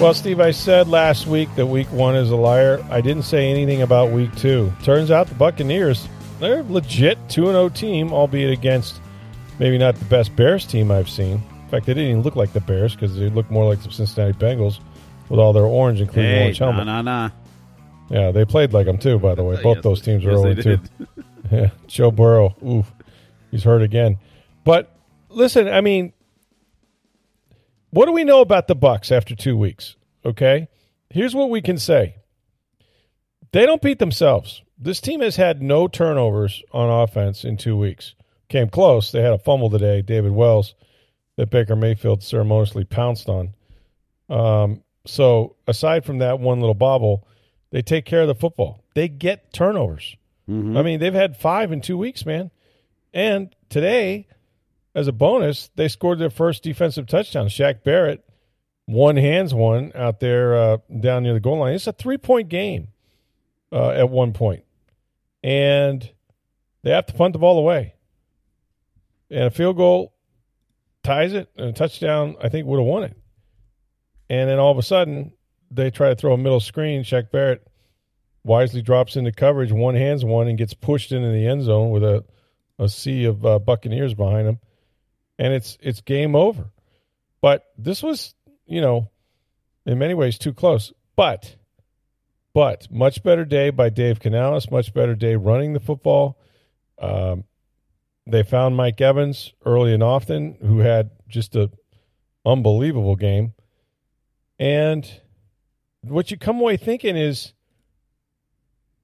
[0.00, 2.84] Well, Steve, I said last week that week one is a liar.
[2.90, 4.72] I didn't say anything about week two.
[4.82, 6.08] Turns out the Buccaneers,
[6.40, 9.00] they're a legit 2 0 team, albeit against
[9.60, 11.34] maybe not the best Bears team I've seen.
[11.62, 13.90] In fact, they didn't even look like the Bears because they looked more like the
[13.90, 14.80] Cincinnati Bengals
[15.28, 16.86] with all their orange, including Hey, orange helmet.
[16.86, 17.34] nah, nah, nah.
[18.10, 19.56] Yeah, they played like them too, by the way.
[19.62, 20.80] Both Yes, those teams are yes, 0 they 2.
[21.52, 22.90] Yeah, Joe Burrow, oof,
[23.50, 24.18] he's hurt again.
[24.64, 24.94] But
[25.28, 26.12] listen, I mean,
[27.94, 29.96] what do we know about the Bucs after two weeks?
[30.24, 30.68] Okay,
[31.10, 32.16] here's what we can say:
[33.52, 34.62] they don't beat themselves.
[34.78, 38.14] This team has had no turnovers on offense in two weeks.
[38.48, 39.12] Came close.
[39.12, 40.74] They had a fumble today, David Wells,
[41.36, 43.54] that Baker Mayfield ceremoniously pounced on.
[44.28, 47.26] Um, so aside from that one little bobble,
[47.70, 48.82] they take care of the football.
[48.94, 50.16] They get turnovers.
[50.76, 52.50] I mean, they've had five in two weeks, man.
[53.12, 54.26] And today,
[54.94, 57.48] as a bonus, they scored their first defensive touchdown.
[57.48, 58.24] Shaq Barrett
[58.86, 61.74] one hands one out there uh, down near the goal line.
[61.74, 62.88] It's a three point game
[63.72, 64.64] uh, at one point.
[65.44, 66.10] and
[66.82, 67.94] they have to punt the ball away.
[69.30, 70.14] And a field goal
[71.02, 73.16] ties it, and a touchdown I think would have won it.
[74.30, 75.32] And then all of a sudden,
[75.70, 77.02] they try to throw a middle screen.
[77.02, 77.66] Shaq Barrett
[78.42, 82.02] wisely drops into coverage, one hands one, and gets pushed into the end zone with
[82.04, 82.24] a,
[82.78, 84.58] a sea of uh, Buccaneers behind him,
[85.38, 86.70] and it's it's game over.
[87.40, 88.34] But this was,
[88.66, 89.10] you know,
[89.84, 90.92] in many ways too close.
[91.16, 91.56] But,
[92.54, 94.70] but much better day by Dave Canales.
[94.70, 96.38] Much better day running the football.
[96.98, 97.44] Um,
[98.26, 101.70] they found Mike Evans early and often, who had just a
[102.46, 103.52] unbelievable game.
[104.58, 105.08] And
[106.02, 107.52] what you come away thinking is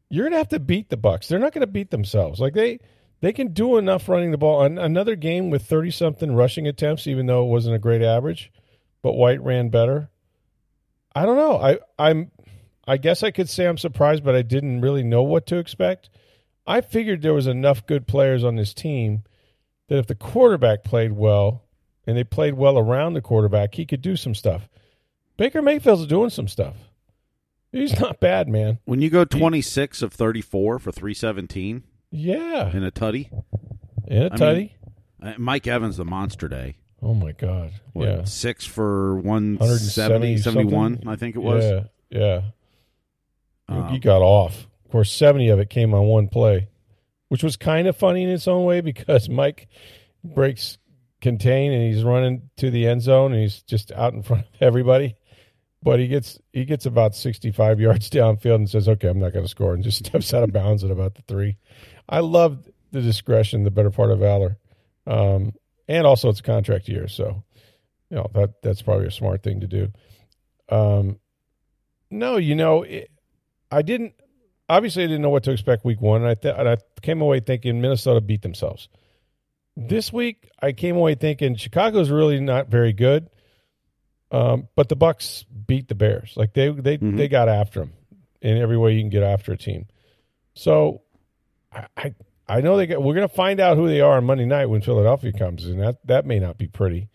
[0.09, 1.29] you're going to have to beat the Bucs.
[1.29, 2.41] They're not going to beat themselves.
[2.41, 2.81] Like they
[3.21, 4.63] they can do enough running the ball.
[4.63, 8.51] An- another game with 30 something rushing attempts even though it wasn't a great average,
[9.03, 10.11] but White ran better.
[11.15, 11.59] I don't know.
[11.59, 12.31] I I'm
[12.87, 16.09] I guess I could say I'm surprised, but I didn't really know what to expect.
[16.67, 19.25] I figured there was enough good players on this team
[19.89, 21.65] that if the quarterback played well
[22.07, 24.69] and they played well around the quarterback, he could do some stuff.
[25.37, 26.77] Baker Mayfield's doing some stuff.
[27.73, 28.79] He's not bad, man.
[28.85, 32.75] When you go 26 of 34 for 317 Yeah.
[32.75, 33.31] in a tutty,
[34.06, 34.71] In a I tutty.
[35.22, 36.76] uh, Mike Evans, the monster day.
[37.03, 37.72] oh my God.
[37.93, 38.25] What, yeah.
[38.25, 41.09] Six for 170, 170 71, something?
[41.09, 41.65] I think it was.
[41.65, 41.82] Yeah.
[42.10, 42.41] Yeah.
[43.69, 44.66] Um, he got off.
[44.84, 46.69] Of course, 70 of it came on one play,
[47.28, 49.69] which was kind of funny in its own way because Mike
[50.25, 50.78] breaks
[51.21, 54.62] contain and he's running to the end zone and he's just out in front of
[54.62, 55.15] everybody.
[55.82, 59.44] But he gets he gets about 65 yards downfield and says, "Okay, I'm not going
[59.47, 61.56] to score," and just steps out of bounds at about the three.
[62.10, 64.59] I love the discretion, the better part of valor,
[65.06, 65.53] um,
[65.88, 67.44] and also it's a contract year, so
[68.10, 69.88] you know that that's probably a smart thing to do.
[70.69, 71.21] Um,
[72.10, 73.10] no, you know, it,
[73.71, 74.15] I didn't.
[74.69, 77.21] Obviously, I didn't know what to expect week one, and I th- and I came
[77.21, 78.88] away thinking Minnesota beat themselves.
[79.77, 83.31] This week, I came away thinking Chicago's really not very good,
[84.32, 86.34] um, but the Bucs beat the Bears.
[86.37, 87.16] Like they they Mhm.
[87.16, 87.92] they got after them
[88.42, 89.87] in every way you can get after a team.
[90.54, 91.03] So,
[91.73, 92.15] I
[92.49, 93.03] I, know they get.
[93.03, 95.81] We're going to find out who they are on Monday night when Philadelphia comes, and
[95.81, 97.09] that that may not be pretty.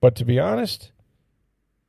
[0.00, 0.92] But to be honest,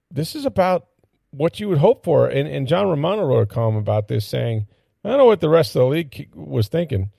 [0.10, 0.88] this is about
[1.32, 2.28] what you would hope for.
[2.28, 4.68] And, and John Romano wrote a column about this saying,
[5.04, 7.12] I don't know what the rest of the league was thinking,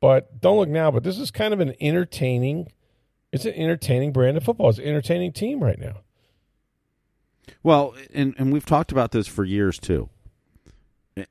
[0.00, 0.90] but don't look now.
[0.90, 2.72] But this is kind of an entertaining,
[3.32, 4.70] it's an entertaining brand of football.
[4.70, 6.00] It's an entertaining team right now.
[7.62, 10.08] Well, and, and we've talked about this for years too.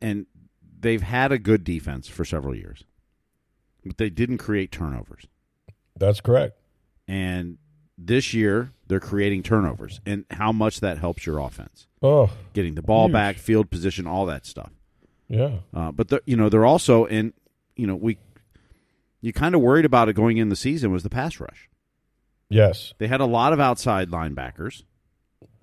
[0.02, 0.28] And
[0.80, 2.84] they've had a good defense for several years,
[3.86, 5.28] but they didn't create turnovers.
[5.98, 6.58] That's correct.
[7.08, 7.58] And
[7.98, 11.88] this year, they're creating turnovers, and how much that helps your offense.
[12.02, 13.14] Oh, Getting the ball Huge.
[13.14, 14.72] back, field position, all that stuff.
[15.28, 15.58] yeah.
[15.74, 17.34] Uh, but they're, you know they're also in.
[17.76, 18.18] You know we,
[19.22, 21.70] you kind of worried about it going in the season was the pass rush.
[22.50, 22.94] Yes.
[22.98, 24.84] They had a lot of outside linebackers,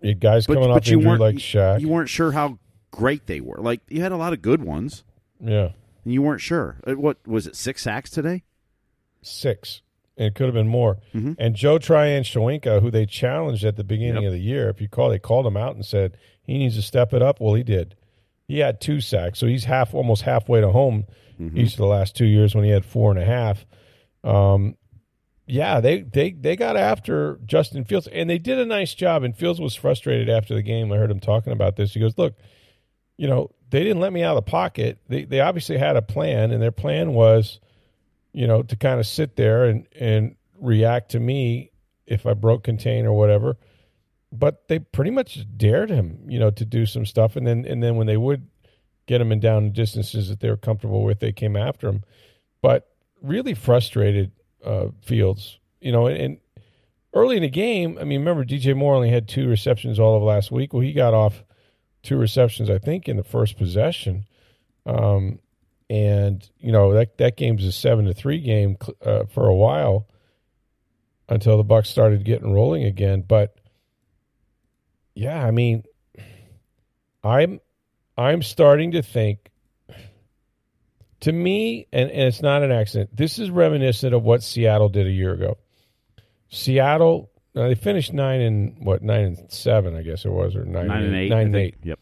[0.02, 1.80] You guys but, coming but off you injury like Shaq.
[1.80, 2.58] You weren't sure how
[2.90, 3.56] great they were.
[3.58, 5.04] Like you had a lot of good ones,
[5.40, 5.70] yeah.
[6.04, 6.76] and you weren't sure.
[6.86, 7.56] Uh, What was it?
[7.56, 8.42] Six sacks today?
[9.22, 9.82] Six.
[10.16, 10.98] it could have been more.
[11.38, 14.28] And Joe Tryon Shoyinka, who they challenged at the beginning Yep.
[14.28, 16.82] of the year, if you call, they called him out and said he needs to
[16.82, 17.40] step it up.
[17.40, 17.96] Well, he did.
[18.48, 21.04] He had two sacks, so he's half, almost halfway to home
[21.54, 23.66] each of the last two years when he had four and a half.
[24.24, 24.76] Um,
[25.46, 29.22] yeah, they they they got after Justin Fields, and they did a nice job.
[29.22, 30.90] And Fields was frustrated after the game.
[30.92, 31.92] I heard him talking about this.
[31.92, 32.34] He goes, "Look,
[33.18, 34.98] you know, they didn't let me out of the pocket.
[35.08, 37.60] They they obviously had a plan, and their plan was,
[38.32, 41.70] you know, to kind of sit there and and react to me
[42.06, 43.56] if I broke contain or whatever.
[44.32, 47.82] But they pretty much dared him, you know, to do some stuff, and then and
[47.82, 48.46] then when they would
[49.06, 52.02] get him in down distances that they were comfortable with, they came after him.
[52.60, 52.88] But
[53.22, 54.32] really frustrated
[54.64, 56.38] uh, Fields, you know, and, and
[57.14, 60.22] early in the game, I mean, remember DJ Moore only had two receptions all of
[60.22, 60.72] last week.
[60.72, 61.44] Well, he got off
[62.06, 64.24] two receptions, I think, in the first possession.
[64.86, 65.40] Um,
[65.88, 70.06] and you know that that game's a seven to three game uh, for a while
[71.28, 73.22] until the Bucs started getting rolling again.
[73.26, 73.56] But
[75.14, 75.84] yeah, I mean,
[77.22, 77.60] I'm
[78.16, 79.50] I'm starting to think.
[81.20, 83.16] To me, and, and it's not an accident.
[83.16, 85.56] This is reminiscent of what Seattle did a year ago.
[86.50, 90.64] Seattle, now they finished nine and what nine and seven, I guess it was, or
[90.64, 91.30] nine, Nine and eight.
[91.30, 91.74] nine and eight.
[91.82, 91.98] Yep.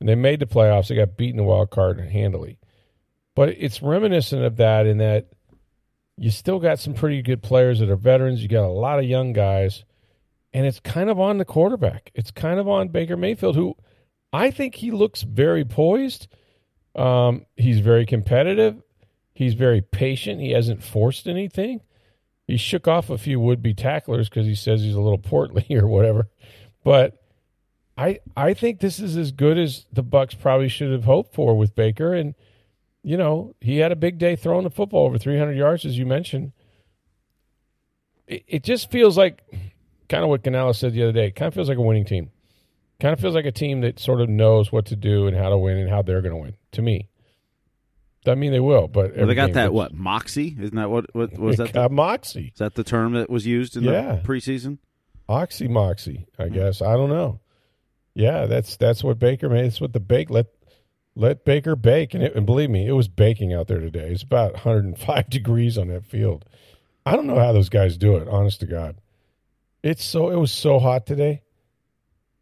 [0.00, 0.88] And they made the playoffs.
[0.88, 2.58] They got beaten the wild card handily.
[3.34, 5.28] But it's reminiscent of that in that
[6.16, 8.42] you still got some pretty good players that are veterans.
[8.42, 9.84] You got a lot of young guys.
[10.52, 12.10] And it's kind of on the quarterback.
[12.14, 13.76] It's kind of on Baker Mayfield, who
[14.32, 16.26] I think he looks very poised.
[16.96, 18.82] Um, he's very competitive.
[19.32, 20.40] He's very patient.
[20.40, 21.82] He hasn't forced anything.
[22.50, 25.86] He shook off a few would-be tacklers because he says he's a little portly or
[25.86, 26.28] whatever.
[26.82, 27.22] But
[27.96, 31.56] I I think this is as good as the Bucs probably should have hoped for
[31.56, 32.12] with Baker.
[32.12, 32.34] And
[33.04, 36.06] you know he had a big day throwing the football over 300 yards, as you
[36.06, 36.50] mentioned.
[38.26, 39.42] It, it just feels like
[40.08, 41.30] kind of what Canales said the other day.
[41.30, 42.30] Kind of feels like a winning team.
[42.98, 45.50] Kind of feels like a team that sort of knows what to do and how
[45.50, 46.56] to win and how they're going to win.
[46.72, 47.09] To me,
[48.24, 50.56] doesn't mean they will, but Well, they got that what moxie?
[50.60, 51.72] Isn't that what what was that?
[51.72, 54.16] got The, moxie, is that the term that was used in Yeah.
[54.16, 54.78] the preseason?
[55.28, 56.26] oxy moxie.
[56.38, 57.40] I guess I don't know.
[58.14, 59.64] Yeah, that's that's what Baker made.
[59.66, 60.46] It's what the bake let
[61.16, 64.10] let Baker bake, and, it, and believe me, it was baking out there today.
[64.10, 66.44] It's about 105 degrees on that field.
[67.06, 68.28] I don't know how those guys do it.
[68.28, 68.96] Honest to God,
[69.82, 71.42] it's so it was so hot today.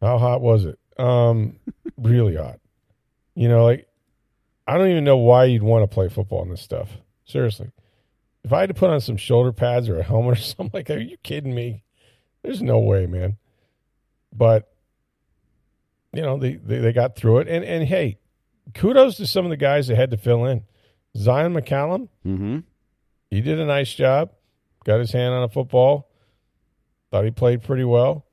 [0.01, 0.77] How hot was it?
[0.97, 1.59] Um,
[1.97, 2.59] really hot.
[3.35, 3.87] You know, like
[4.69, 6.89] I don't even know why you'd want to play football in this stuff.
[7.25, 7.71] Seriously,
[8.43, 10.87] if I had to put on some shoulder pads or a helmet or something like
[10.87, 11.83] that, are you kidding me?
[12.43, 13.37] There's no way, man.
[14.33, 14.71] But
[16.13, 17.47] you know, they, they, they got through it.
[17.47, 18.17] And and hey,
[18.73, 20.63] kudos to some of the guys that had to fill in.
[21.17, 22.59] Zyon McCollum, Mm-hmm.
[23.31, 24.31] he did a nice job.
[24.85, 26.09] Got his hand on a football.
[27.11, 28.25] Thought he played pretty well.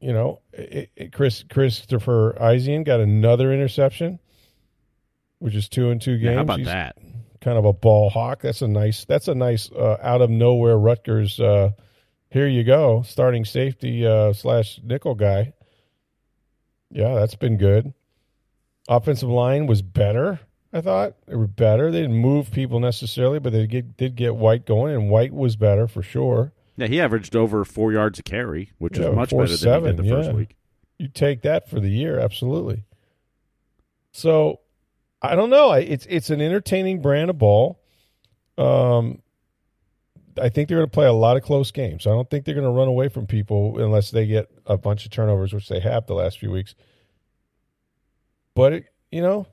[0.00, 4.18] You know, it, it, Chris Christian Izien got another interception,
[5.40, 6.24] which is two and two games.
[6.30, 6.96] Yeah, how about He's that?
[7.40, 8.42] kind of a ball hawk.
[8.42, 9.04] That's a nice.
[9.04, 11.40] That's a nice uh, out of nowhere Rutgers.
[11.40, 11.70] Uh,
[12.30, 15.52] here you go, starting safety uh, slash nickel guy.
[16.90, 17.92] Yeah, that's been good.
[18.88, 20.40] Offensive line was better.
[20.72, 21.90] I thought they were better.
[21.90, 25.56] They didn't move people necessarily, but they get, did get White going, and White was
[25.56, 26.52] better for sure.
[26.76, 29.58] Yeah, he averaged over four yards a carry, which Yeah, is much four better than
[29.58, 30.56] he seven, did the first week.
[30.98, 32.84] you take that for the year, absolutely.
[34.12, 34.60] So,
[35.22, 35.72] I don't know.
[35.72, 37.80] It's it's an entertaining brand of ball.
[38.56, 39.20] Um,
[40.40, 42.06] I think they're going to play a lot of close games.
[42.06, 45.04] I don't think they're going to run away from people unless they get a bunch
[45.04, 46.74] of turnovers, which they have the last few weeks.
[48.54, 49.46] But it, you know,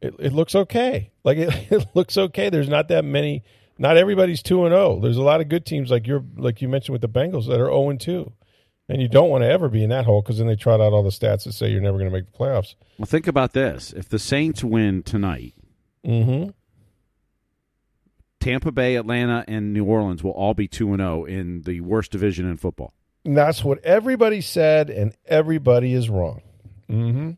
[0.00, 1.10] it it looks okay.
[1.24, 2.50] Like it, it looks okay.
[2.50, 3.42] There's not that many.
[3.76, 5.00] Not everybody's two and zero.
[5.00, 7.60] There's a lot of good teams like you're like you mentioned with the Bengals that
[7.60, 8.32] are zero and two,
[8.88, 10.92] and you don't want to ever be in that hole because then they trot out
[10.92, 12.74] all the stats that say you're never going to make the playoffs.
[12.98, 15.54] Well, think about this: if the Saints win tonight,
[16.04, 16.50] Mm-hmm.
[18.40, 22.12] Tampa Bay, Atlanta, and New Orleans will all be two and zero in the worst
[22.12, 22.92] division in football.
[23.24, 26.42] And that's what everybody said, and everybody is wrong.
[26.90, 27.30] Mm-hmm.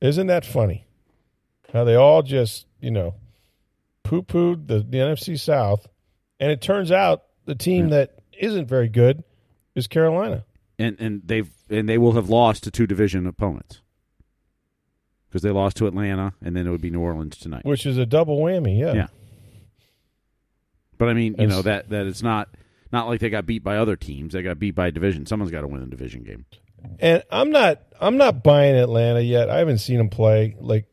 [0.00, 0.84] Isn't that funny?
[1.72, 3.14] How they all just, you know,
[4.02, 5.86] poo pooed the, the NFC South.
[6.40, 9.22] And it turns out the team that isn't very good
[9.76, 10.44] is Carolina.
[10.82, 13.80] And and they've and they will have lost to two division opponents
[15.28, 17.64] because they lost to Atlanta, and then it would be New Orleans tonight.
[17.64, 18.78] which is a double whammy.
[18.78, 18.92] Yeah.
[18.94, 19.06] Yeah.
[20.98, 22.48] But I mean, you know that that it's not
[22.92, 24.34] not like they got beat by other teams.
[24.34, 25.26] They got beat by a division.
[25.26, 26.44] Someone's got to win a division game.
[27.00, 29.48] And I'm not I'm not buying Atlanta yet.
[29.48, 30.56] I haven't seen them play.
[30.60, 30.86] Like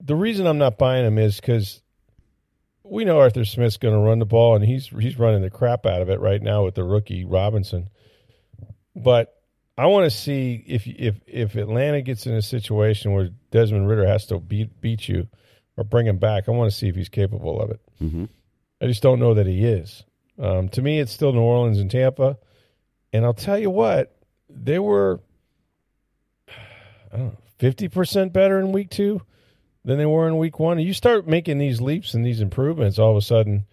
[0.00, 1.82] the reason I'm not buying them is because
[2.82, 5.86] we know Arthur Smith's going to run the ball, and he's he's running the crap
[5.86, 7.88] out of it right now with the rookie Robinson.
[8.96, 9.34] But
[9.76, 14.06] I want to see if if if Atlanta gets in a situation where Desmond Ridder
[14.06, 15.28] has to beat beat you
[15.76, 16.48] or bring him back.
[16.48, 17.80] I want to see if he's capable of it.
[18.02, 18.24] Mm-hmm.
[18.80, 20.02] I just don't know that he is.
[20.38, 22.38] Um, to me, it's still New Orleans and Tampa,
[23.12, 24.16] and I'll tell you what,
[24.48, 25.20] they were
[26.48, 29.20] I don't know fifty percent better in week two
[29.84, 30.78] than they were in week one.
[30.78, 33.66] And you start making these leaps and these improvements, all of a sudden,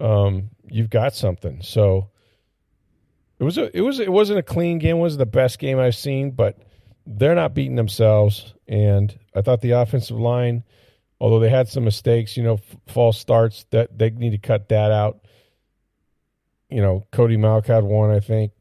[0.00, 1.62] um, you've got something.
[1.62, 2.10] So
[3.38, 4.96] it was a, it was it wasn't a clean game.
[4.96, 6.58] It wasn't the best game I've seen, but
[7.06, 8.54] they're not beating themselves.
[8.66, 10.64] And I thought the offensive line,
[11.20, 14.68] although they had some mistakes, you know, f- false starts, that they need to cut
[14.68, 15.24] that out.
[16.68, 18.52] You know, Cody Mauch had one, I think,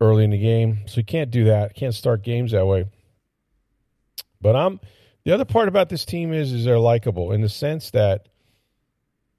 [0.00, 1.74] early in the game, so you can't do that.
[1.74, 2.86] Can't start games that way.
[4.40, 4.80] But I'm
[5.24, 8.28] the other part about this team is is they're likable in the sense that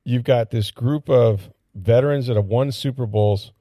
[0.03, 3.51] you've got this group of veterans that have won Super Bowls,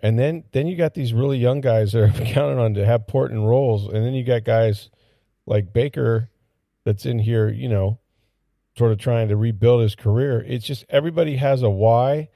[0.00, 3.02] and then then you got these really young guys that are counted on to have
[3.02, 4.90] important roles, and then you got guys
[5.46, 6.30] like Baker
[6.84, 7.98] that's in here, you know,
[8.76, 10.44] sort of trying to rebuild his career.
[10.46, 12.28] It's just everybody has a why,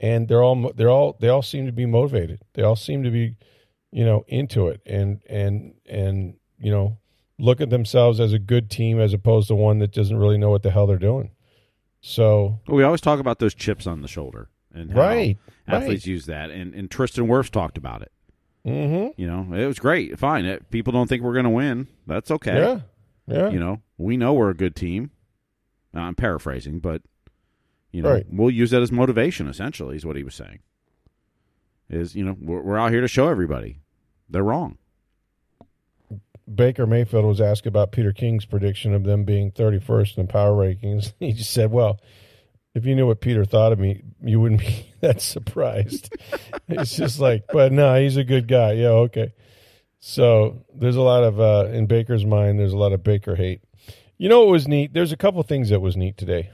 [0.00, 2.40] and they're all they're all they all seem to be motivated.
[2.54, 3.36] They all seem to be,
[3.92, 6.98] you know, into it, and and and you know
[7.38, 10.50] look at themselves as a good team as opposed to one that doesn't really know
[10.50, 11.32] what the hell they're doing.
[12.00, 16.06] So we always talk about those chips on the shoulder and how Right, athletes right.
[16.12, 18.12] use that, and, and Tristan Wirfs talked about it.
[18.66, 19.20] mm-hmm.
[19.20, 20.18] You know, it was great.
[20.18, 21.88] Fine, it, people don't think we're going to win.
[22.06, 22.56] That's okay.
[22.58, 22.80] yeah,
[23.26, 25.10] yeah, You know, we know we're a good team.
[25.94, 27.02] I'm paraphrasing, but
[27.92, 28.26] you know, Right.
[28.28, 29.46] we'll use that as motivation.
[29.46, 30.58] Essentially, is what he was saying.
[31.88, 33.78] Is you know, we're, we're out here to show everybody
[34.28, 34.78] they're wrong.
[36.52, 41.12] Baker Mayfield was asked about Peter King's prediction of them being 31st in power rankings.
[41.20, 42.00] He just said, "Well,
[42.74, 46.14] if you knew what Peter thought of me, you wouldn't be that surprised."
[46.68, 48.72] it's just like, but no, he's a good guy.
[48.72, 49.32] Yeah, okay.
[50.00, 52.58] So there's a lot of uh, in Baker's mind.
[52.58, 53.62] There's a lot of Baker hate.
[54.18, 54.92] You know what was neat?
[54.92, 56.50] There's a couple things that was neat today.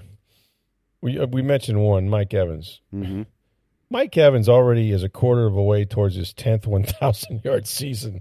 [1.00, 2.80] We uh, we mentioned one, Mike Evans.
[2.94, 3.22] Mm-hmm.
[3.90, 7.66] Mike Evans already is a quarter of a way towards his tenth one thousand yard
[7.66, 8.20] season.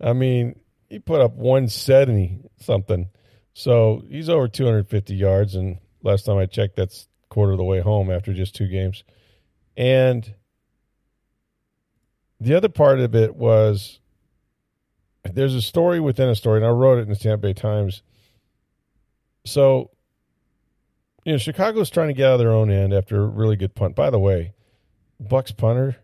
[0.00, 3.08] I mean, he put up one seventy something,
[3.54, 5.54] so he's over two hundred fifty yards.
[5.54, 9.04] And last time I checked, that's quarter of the way home after just two games.
[9.76, 10.34] And
[12.40, 14.00] the other part of it was
[15.24, 18.02] there's a story within a story, and I wrote it in the Tampa Bay Times.
[19.44, 19.90] So,
[21.24, 23.74] you know, Chicago's trying to get out of their own end after a really good
[23.74, 23.96] punt.
[23.96, 24.54] By the way,
[25.22, 25.96] Bucs punter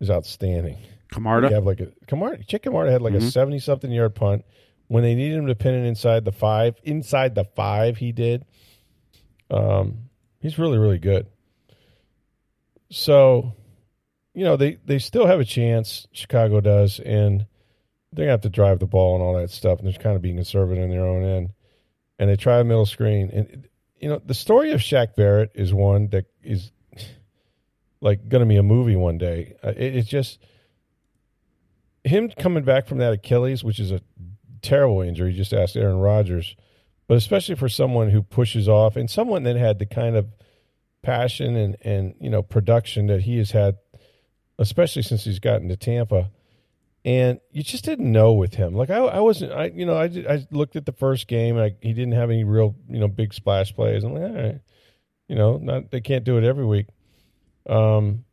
[0.00, 0.76] is outstanding.
[0.76, 1.50] He Camarda.
[1.50, 3.32] have like a Camarda, Chick Camarda had like a Mhm.
[3.32, 4.44] seventy something yard punt.
[4.86, 8.44] When they needed him to pin it inside the five, inside the five, he did.
[9.50, 10.09] Um,
[10.40, 11.26] he's really really good.
[12.90, 13.54] So,
[14.34, 16.06] you know they they still have a chance.
[16.12, 17.46] Chicago does, and
[18.12, 19.78] they're gonna have to drive the ball and all that stuff.
[19.78, 21.50] And they're kind of being conservative in their own end.
[22.18, 23.68] And they try a middle screen, and
[23.98, 26.72] you know the story of Shaq Barrett is one that is
[28.00, 29.54] like going to be a movie one day.
[29.62, 30.38] Uh, it, it's just
[32.04, 34.00] him coming back from that Achilles, which is a
[34.62, 35.32] terrible injury.
[35.32, 36.56] Just ask Aaron Rodgers,
[37.10, 40.28] but especially for someone who pushes off and someone that had the kind of
[41.02, 43.78] passion and and you know production that he has had,
[44.60, 46.30] especially since he's gotten to Tampa.
[47.04, 48.76] And you just didn't know with him.
[48.76, 49.50] Like I, I wasn't.
[49.50, 51.56] I, you know, I, I looked at the first game.
[51.56, 54.04] And I, he didn't have any real, you know, big splash plays.
[54.04, 54.60] I'm like, all right,
[55.26, 56.86] you know, not they can't do it every week.
[57.68, 58.24] Um,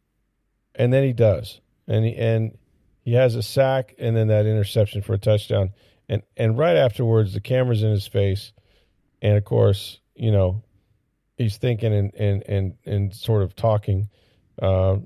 [0.76, 2.56] and then he does, and he and
[3.04, 5.72] he has a sack, and then that interception for a touchdown,
[6.08, 8.52] and and right afterwards, the camera's in his face,
[9.22, 10.64] and of course, you know,
[11.38, 14.10] he's thinking and and and and sort of talking
[14.62, 14.98] uh,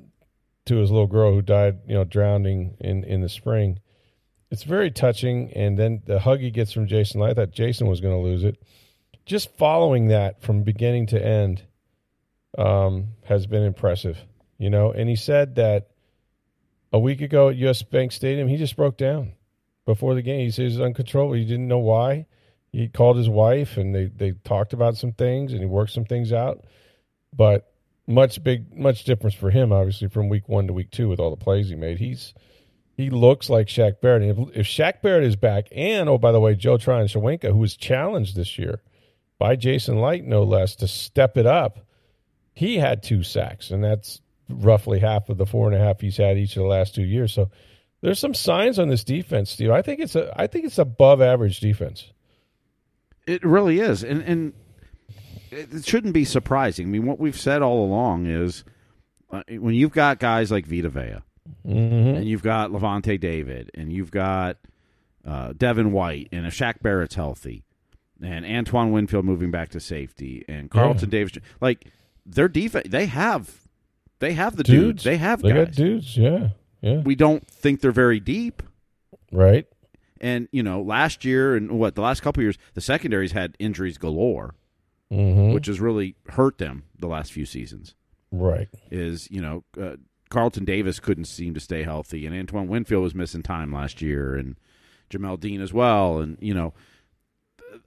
[0.65, 3.79] to his little girl who died, you know, drowning in in the spring.
[4.49, 7.21] It's very touching, and then the hug he gets from Jason.
[7.21, 8.61] I thought Jason was going to lose it.
[9.25, 11.63] Just following that from beginning to end
[12.57, 14.17] um, has been impressive,
[14.57, 14.91] you know.
[14.91, 15.91] And he said that
[16.91, 19.33] a week ago at US Bank Stadium, he just broke down
[19.85, 20.41] before the game.
[20.41, 21.35] He says uncontrollable.
[21.35, 22.25] He didn't know why.
[22.71, 26.05] He called his wife, and they they talked about some things, and he worked some
[26.05, 26.63] things out.
[27.35, 27.71] But
[28.07, 31.29] much big, much difference for him, obviously, from week one to week two with all
[31.29, 31.97] the plays he made.
[31.97, 32.33] He's
[32.95, 34.23] he looks like Shaq Barrett.
[34.23, 37.51] And if, if Shaq Barrett is back, and oh by the way, Joe Tryon Shoyinka,
[37.51, 38.81] who was challenged this year
[39.37, 41.79] by Jason Licht, no less, to step it up,
[42.53, 46.17] he had two sacks, and that's roughly half of the four and a half he's
[46.17, 47.33] had each of the last two years.
[47.33, 47.49] So
[48.01, 49.71] there's some signs on this defense, Steve.
[49.71, 52.11] I think it's a I think it's above average defense.
[53.27, 54.53] It really is, and and
[55.51, 56.87] it shouldn't be surprising.
[56.87, 58.63] I mean, what we've said all along is
[59.31, 61.17] uh, when you've got guys like Vita Vea,
[61.67, 62.15] Mm-hmm.
[62.17, 64.57] and you've got Lavonte David, and you've got
[65.27, 67.63] uh, Devin White, and if Shaq Barrett's healthy,
[68.21, 71.87] and Antoine Winfield moving back to safety, and Carlton Davis, like
[72.25, 73.61] their defense, they have,
[74.19, 75.03] they have the dudes, dudes.
[75.03, 75.65] they have They guys.
[75.67, 76.15] got dudes.
[76.15, 76.49] Yeah.
[76.81, 76.99] Yeah.
[76.99, 78.61] We don't think they're very deep.
[79.31, 79.65] right.
[80.21, 83.97] And you know, last year and what the last couple years, the secondaries had injuries
[83.97, 84.55] galore,
[85.11, 85.51] Mm-hmm.
[85.53, 87.95] which has really hurt them the last few seasons.
[88.31, 88.69] Right.
[88.89, 89.97] Is you know, uh,
[90.29, 94.35] Carlton Davis couldn't seem to stay healthy, and Antoine Winfield was missing time last year,
[94.35, 94.55] and
[95.09, 96.73] Jamel Dean as well, and you know,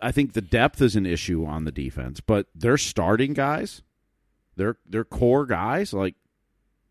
[0.02, 3.80] I think the depth is an issue on the defense, but their starting guys,
[4.56, 6.16] their their core guys, like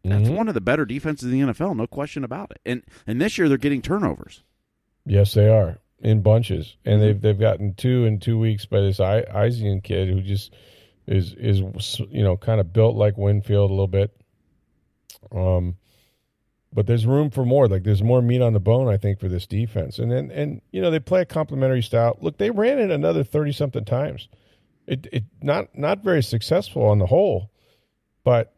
[0.04, 0.36] that's Mhm.
[0.36, 2.60] one of the better defenses in the NFL, no question about it.
[2.66, 4.42] And and this year they're getting turnovers.
[5.06, 7.02] Yes, they are in bunches, and Mm-hmm.
[7.02, 10.54] they've they've gotten two in two weeks by this I- Izien kid who just
[11.08, 14.16] is is you know kind of built like Winfield a little bit.
[15.32, 15.76] Um,
[16.72, 17.68] but there's room for more.
[17.68, 20.00] Like there's more meat on the bone, I think, for this defense.
[20.00, 22.18] And then and you know they play a complementary style.
[22.22, 24.28] Look, they ran it another thirty something times.
[24.88, 27.52] It it not not very successful on the whole,
[28.24, 28.54] but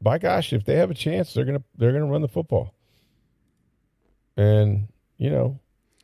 [0.00, 2.74] by gosh, if they have a chance, they're gonna they're gonna run the football.
[4.36, 5.58] And you know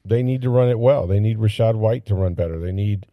[0.04, 1.06] they need to run it well.
[1.06, 2.58] They need Rachaad White to run better.
[2.58, 3.06] They need,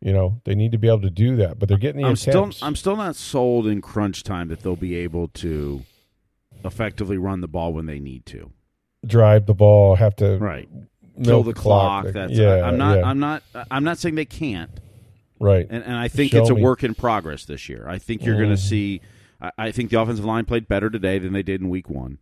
[0.00, 1.58] you know, they need to be able to do that.
[1.58, 2.50] But they're getting the I'm still.
[2.62, 5.82] I'm still not sold in crunch time that they'll be able to
[6.64, 8.50] effectively run the ball when they need to.
[9.06, 10.68] drive the ball, have to Right.
[11.22, 12.06] Kill the clock.
[12.06, 14.70] Like, That's yeah, I, am not yeah, I'm not I'm not saying they can't.
[15.38, 15.64] right.
[15.70, 16.62] And and I think Show it's a me.
[16.62, 17.86] work in progress this year.
[17.88, 18.56] I think you're going Mm.
[18.56, 19.00] to see
[19.40, 22.18] I, I think the offensive line played better today than they did in week 1.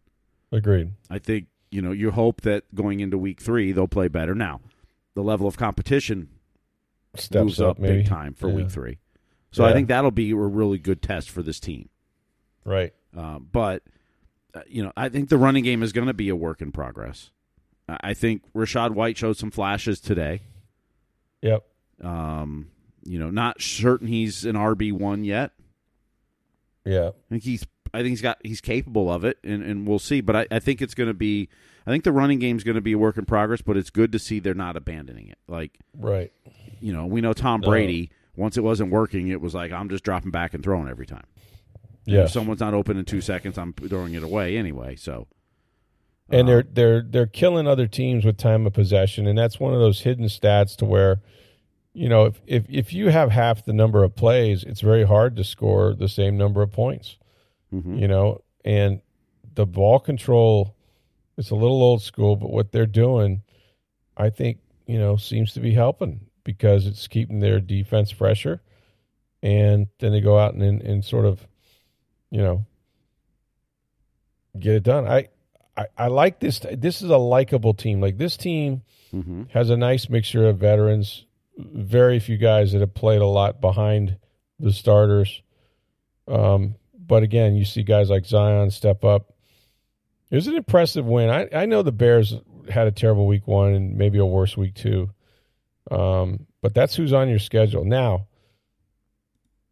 [0.51, 0.91] Agreed.
[1.09, 4.35] I think, you know, you hope that going into week 3 they'll play better.
[4.35, 4.61] Now,
[5.15, 6.29] the level of competition
[7.15, 8.55] Steps moves up, up, big time for Yeah.
[8.57, 8.99] week 3.
[9.51, 11.91] So I think that'll be a really good test for this team.
[12.65, 12.95] Right.
[13.17, 13.83] Uh, but
[14.55, 16.73] uh, you know, I think the running game is going to be a work in
[16.73, 17.31] progress.
[17.89, 20.43] I I think Rachaad White showed some flashes today.
[21.43, 21.65] Yep.
[22.03, 22.71] Um,
[23.05, 25.53] you know, not certain he's an RB one yet.
[26.85, 27.09] Yeah.
[27.09, 27.67] I think he's.
[27.95, 28.39] I think he's got.
[28.43, 30.21] He's capable of it, and, and we'll see.
[30.21, 31.49] But I, I think it's going to be.
[31.87, 33.61] I think the running game is going to be a work in progress.
[33.63, 35.39] But it's good to see they're not abandoning it.
[35.49, 36.33] Like Right.
[36.81, 37.69] you know, we know Tom No.
[37.69, 38.11] Brady.
[38.35, 41.25] Once it wasn't working, it was like I'm just dropping back and throwing every time.
[42.07, 42.23] Yeah.
[42.23, 44.97] If someone's not open in two seconds, I'm throwing it away anyway.
[44.97, 45.27] So
[46.31, 49.75] and um, they're they're they're killing other teams with time of possession, and that's one
[49.75, 51.21] of those hidden stats to where,
[51.93, 55.37] you know, if if if you have half the number of plays, it's very hard
[55.37, 57.19] to score the same number of points.
[57.73, 57.99] Mhm.
[57.99, 59.01] You know, and
[59.55, 60.75] the ball control,
[61.37, 63.43] it's a little old school, but what they're doing,
[64.17, 68.61] I think, you know, seems to be helping because it's keeping their defense fresher,
[69.43, 71.47] and then they go out and and, and sort of,
[72.31, 72.65] you know,
[74.59, 75.07] get it done.
[75.07, 75.29] I,
[75.77, 76.61] I I like this.
[76.61, 78.01] This is a likable team.
[78.01, 78.83] Like this team
[79.15, 79.51] Mhm.
[79.51, 81.27] has a nice mixture of veterans,
[81.59, 84.17] very few guys that have played a lot behind
[84.59, 85.43] the starters.
[86.29, 89.33] Um, but again, you see guys like Zyon step up.
[90.31, 91.29] It was an impressive win.
[91.29, 92.35] I, I know the Bears
[92.71, 95.11] had a terrible week one and maybe a worse week two.
[95.91, 97.85] Um, but that's who's on your schedule.
[97.85, 98.29] Now,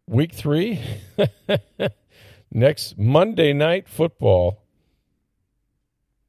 [0.06, 0.80] week three,
[2.52, 4.62] next Monday night football.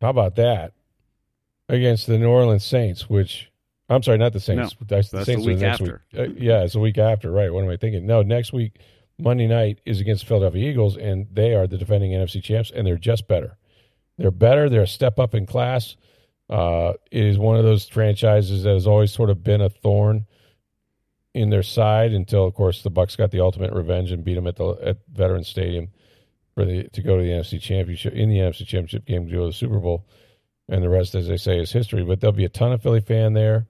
[0.02, 0.74] How about that?
[1.68, 3.52] Against the New Orleans Saints, which
[3.90, 4.76] I'm sorry, not the Saints.
[4.80, 6.02] That's, that's the Saints are week next after.
[6.14, 6.22] Week.
[6.22, 7.32] Uh, yeah, it's the week after.
[7.32, 7.52] Right.
[7.52, 8.06] What am I thinking?
[8.06, 8.80] No, next week,
[9.22, 12.98] Monday night is against Philadelphia Eagles, and they are the defending NFC champs, and they're
[12.98, 13.58] just better.
[14.18, 14.70] They're better.
[14.70, 15.96] They're a step up in class.
[16.50, 20.26] Uh, it is one of those franchises that has always sort of been a thorn
[21.34, 24.48] in their side until, of course, the Bucs got the ultimate revenge and beat them
[24.48, 25.88] at the at Veterans Stadium
[26.54, 29.42] for the to go to the NFC Championship in the NFC Championship game to go
[29.42, 30.06] to the Super Bowl,
[30.68, 32.04] and the rest, as they say, is history.
[32.04, 33.68] But there'll be a ton of Philly fan there.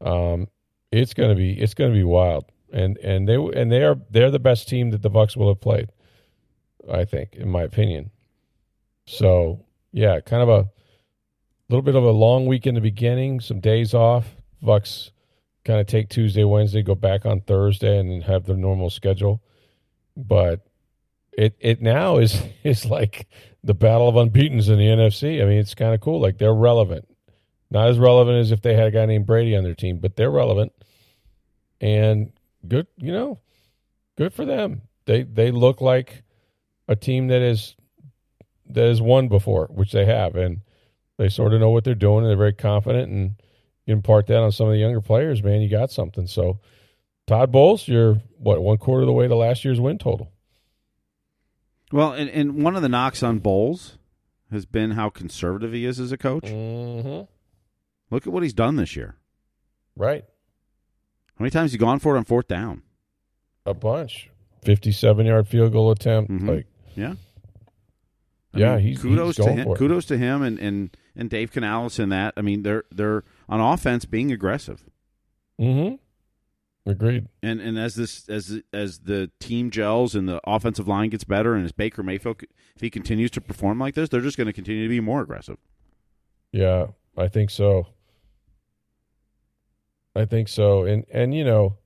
[0.00, 0.46] Um,
[0.92, 4.38] it's gonna be it's gonna be wild, and and they and they are they're the
[4.38, 5.90] best team that the Bucs will have played,
[6.90, 8.10] I think, in my opinion.
[9.06, 10.70] So yeah, kind of a
[11.68, 14.36] little bit of a long week in the beginning, some days off.
[14.62, 15.10] Bucs
[15.64, 19.42] kind of take Tuesday, Wednesday, go back on Thursday, and have the normal schedule.
[20.16, 20.60] But
[21.32, 23.28] it it now is is like
[23.62, 25.42] the battle of unbeaten's in the NFC.
[25.42, 26.20] I mean, it's kind of cool.
[26.20, 27.08] Like they're relevant,
[27.70, 30.16] not as relevant as if they had a guy named Brady on their team, but
[30.16, 30.72] they're relevant
[31.82, 32.32] and
[32.66, 32.86] good.
[32.96, 33.40] You know,
[34.16, 34.82] good for them.
[35.06, 36.22] They they look like
[36.88, 37.74] a team that is
[38.66, 40.60] that has won before, which they have, and
[41.18, 42.18] they sort of know what they're doing.
[42.18, 43.34] And they're very confident, and
[43.86, 45.42] you impart that on some of the younger players.
[45.42, 46.26] Man, you got something.
[46.26, 46.60] So
[47.26, 50.30] Todd Bowles, you're what one quarter of the way to last year's win total.
[51.90, 53.98] Well, and, and one of the knocks on Bowles
[54.50, 56.44] has been how conservative he is as a coach.
[56.44, 57.24] Mm-hmm.
[58.10, 59.16] Look at what he's done this year.
[59.94, 60.24] Right,
[61.38, 62.82] How many times he gone for it on fourth down?
[63.64, 64.28] a bunch.
[64.64, 66.30] Fifty-seven yard field goal attempt.
[66.30, 66.48] Mhm.
[66.48, 66.66] Like
[66.96, 67.14] Yeah.
[68.54, 69.64] Yeah, he's- kudos he's to going him.
[69.64, 69.78] for it.
[69.78, 72.34] Kudos to him and, and, and Dave Canales in that.
[72.36, 74.84] I mean, they're they're on offense being aggressive.
[75.60, 75.94] Mm-hmm.
[76.90, 77.28] Agreed.
[77.42, 81.54] And and as this as as the team gels and the offensive line gets better,
[81.54, 82.42] and as Baker Mayfield,
[82.74, 85.22] if he continues to perform like this, they're just going to continue to be more
[85.22, 85.56] aggressive.
[86.50, 87.86] Yeah, I think so.
[90.14, 90.84] I think so.
[90.84, 91.76] And and you know,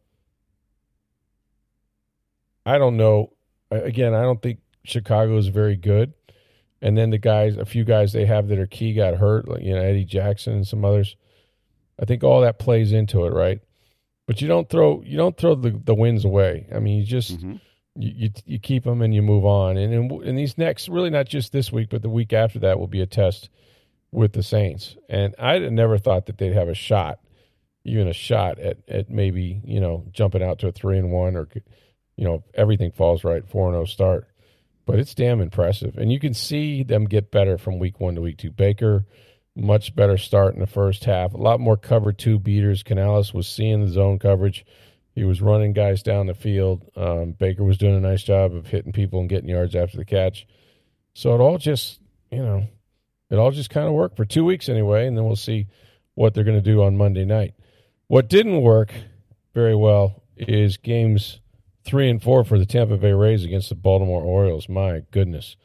[2.64, 3.32] I don't know.
[3.70, 6.12] Again, I don't think Chicago is very good.
[6.82, 9.62] And then the guys, a few guys they have that are key got hurt, like
[9.62, 11.16] you know Eddie Jackson and some others.
[12.00, 13.60] I think all that plays into it, right?
[14.26, 16.66] But you don't throw you don't throw the the wins away.
[16.74, 17.60] I mean, you just Mhm.
[17.94, 19.76] you, you you keep them and you move on.
[19.78, 22.78] And in, in these next, really not just this week, but the week after that
[22.78, 23.48] will be a test
[24.12, 24.96] with the Saints.
[25.08, 27.20] And I never thought that they'd have a shot,
[27.86, 31.36] even a shot at at maybe you know jumping out to a three and one
[31.36, 31.48] or
[32.16, 34.28] you know everything falls right four and zero start.
[34.84, 38.20] But it's damn impressive, and you can see them get better from week one to
[38.20, 38.52] week two.
[38.52, 39.04] Baker,
[39.56, 41.34] much better start in the first half.
[41.34, 42.84] A lot more cover two beaters.
[42.84, 44.64] Canales was seeing the zone coverage.
[45.16, 46.88] He was running guys down the field.
[46.94, 50.04] Um, Baker was doing a nice job of hitting people and getting yards after the
[50.04, 50.46] catch.
[51.14, 52.68] So it all just, you know,
[53.30, 55.66] it all just kind of worked for two weeks anyway, and then we'll see
[56.14, 57.54] what they're going to do on Monday night.
[58.08, 58.92] What didn't work
[59.52, 61.40] very well is games
[61.84, 64.68] three and four for the Tampa Bay Rays against the Baltimore Orioles.
[64.68, 65.56] My goodness,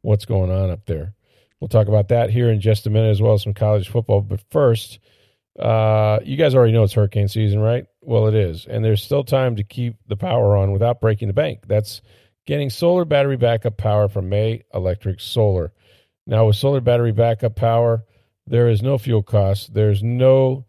[0.00, 1.14] what's going on up there?
[1.60, 4.22] We'll talk about that here in just a minute, as well as some college football.
[4.22, 4.98] But first,
[5.58, 7.86] uh, you guys already know it's hurricane season, right?
[8.00, 8.66] Well, it is.
[8.66, 11.64] And there's still time to keep the power on without breaking the bank.
[11.66, 12.00] That's
[12.46, 15.72] getting solar battery backup power from May Electric Solar.
[16.26, 18.04] Now, with solar battery backup power,
[18.46, 20.64] there is no fuel cost, there's no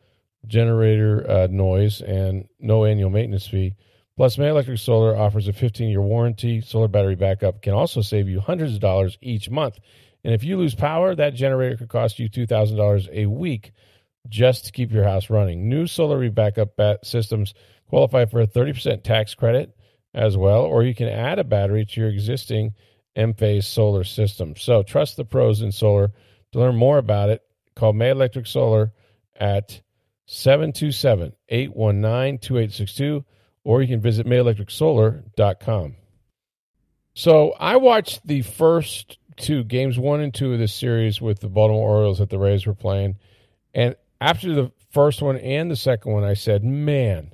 [0.47, 3.75] generator uh, noise, and no annual maintenance fee.
[4.17, 6.61] Plus, May Electric Solar offers a 15 year warranty.
[6.61, 9.79] Solar battery backup can also save you hundreds of dollars each month.
[10.23, 13.73] And if you lose power, that generator could cost you $2,000 a week
[14.27, 15.69] just to keep your house running.
[15.69, 17.53] New solar backup bat systems
[17.87, 19.75] qualify for a 30% tax credit
[20.13, 22.73] as well, or you can add a battery to your existing
[23.15, 24.55] Enphase solar system.
[24.55, 26.11] So trust the pros in solar.
[26.51, 27.41] To learn more about it,
[27.75, 28.93] call May Electric Solar
[29.35, 29.81] at
[30.27, 33.23] 727-819-2862,
[33.63, 35.95] or you can visit mayelectricsolar.com.
[37.13, 41.49] So I watched the first two games, one and two of this series with the
[41.49, 43.17] Baltimore Orioles that the Rays were playing.
[43.73, 47.31] And after the first one and the second one, I said, man,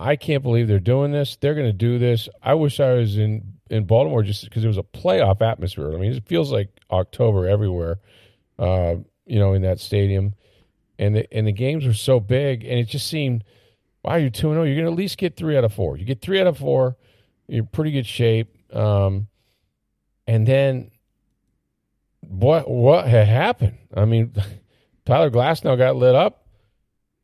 [0.00, 1.36] I can't believe they're doing this.
[1.36, 2.28] They're going to do this.
[2.42, 5.92] I wish I was in, in Baltimore just because it was a playoff atmosphere.
[5.92, 8.00] I mean, it feels like October everywhere,
[8.58, 8.96] uh,
[9.26, 10.34] you know, in that stadium.
[11.02, 13.42] And the, and the games were so big, and it just seemed,
[14.04, 14.62] wow, you're 2 0.
[14.62, 15.96] You're going to at least get three out of four.
[15.96, 16.96] You get three out of four,
[17.48, 18.54] you're in pretty good shape.
[18.72, 19.26] Um,
[20.28, 20.92] and then
[22.20, 23.78] what what had happened?
[23.94, 24.32] I mean,
[25.04, 26.46] Tyler Glasnow got lit up.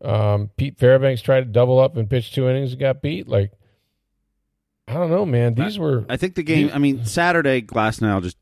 [0.03, 3.29] Um, Pete Fairbanks tried to double up and pitch two innings and got beat.
[3.29, 3.53] Like,
[4.88, 5.55] I don't know, man.
[5.55, 6.71] These were I think the game.
[6.73, 8.38] I mean, Saturday Glasnow just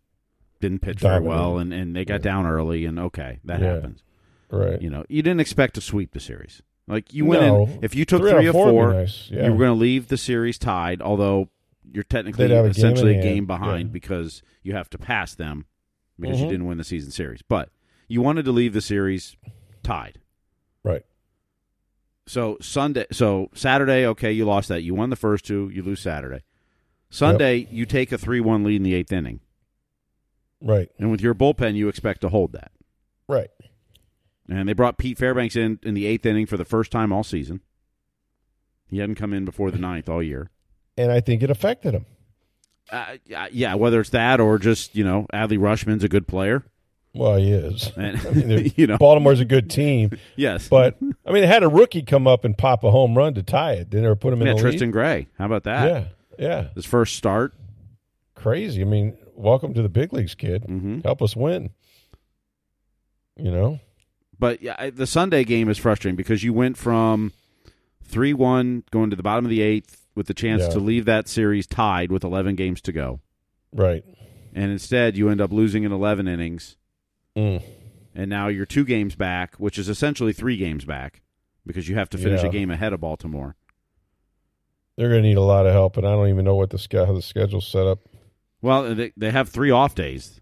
[0.61, 3.75] didn't pitch very well, and, and they got down early, and okay, that Yeah.
[3.75, 4.03] happens.
[4.50, 4.80] Right.
[4.80, 6.62] You know, you didn't expect to sweep the series.
[6.88, 7.64] Like you went No.
[7.66, 9.46] in, if you took Three three, or of four four, nice, yeah.
[9.46, 11.02] you were going to leave the series tied.
[11.02, 11.48] Although
[11.92, 13.92] you're technically a essentially in a game behind yeah.
[13.92, 15.66] because you have to pass them
[16.18, 16.50] because you Mhm.
[16.50, 17.42] didn't win the season series.
[17.42, 17.70] But
[18.09, 19.37] you wanted to leave the series
[19.82, 20.20] tied.
[20.85, 21.04] Right.
[22.28, 24.82] So Sunday, so Saturday, okay, you lost that.
[24.82, 25.70] You won the first two.
[25.72, 26.42] You lose Saturday.
[27.11, 29.38] Sunday, you take a three-one lead in the eighth inning,
[30.61, 30.88] Right.
[30.98, 32.72] and with your bullpen, you expect to hold that.
[33.28, 33.48] Right.
[34.48, 37.24] And they brought Pete Fairbanks in in the eighth inning for the first time all
[37.24, 37.61] season.
[38.88, 40.50] He hadn't come in before the ninth all year.
[40.96, 42.06] And I think it affected him.
[42.90, 43.16] Uh,
[43.50, 46.62] yeah, whether it's that or just you know Adley Rutschman's a good player,
[47.12, 47.90] Well, he is.
[47.96, 51.64] and I mean, you know Baltimore's a good team, yes, but I mean, they had
[51.64, 53.90] a rookie come up and pop a home run to tie it.
[53.90, 54.92] They never put him in yeah, the Tristan lead.
[54.92, 55.26] Gray.
[55.37, 55.88] How about that?
[55.88, 56.04] Yeah,
[56.38, 57.54] yeah, his first start.
[58.37, 58.82] crazy.
[58.82, 60.62] I mean, welcome to the big leagues, kid.
[60.68, 61.02] Mhm.
[61.04, 61.70] Help us win.
[63.37, 63.80] You know,
[64.38, 67.33] But yeah, I- the Sunday game is frustrating because you went from
[68.03, 70.70] three one going to the bottom of the eighth with the chance Yeah.
[70.70, 73.20] to leave that series tied with eleven games to go,
[73.72, 74.05] right?
[74.55, 76.77] and instead you end up losing in eleven innings.
[77.37, 77.62] Mm.
[78.14, 81.20] and now you're two games back, which is essentially three games back
[81.66, 82.49] because you have to finish Yeah.
[82.49, 83.57] a game ahead of Baltimore.
[84.96, 86.79] They're going to need a lot of help, and I don't even know what the
[87.07, 87.99] how the schedule's set up.
[88.62, 90.40] Well, they they have three off days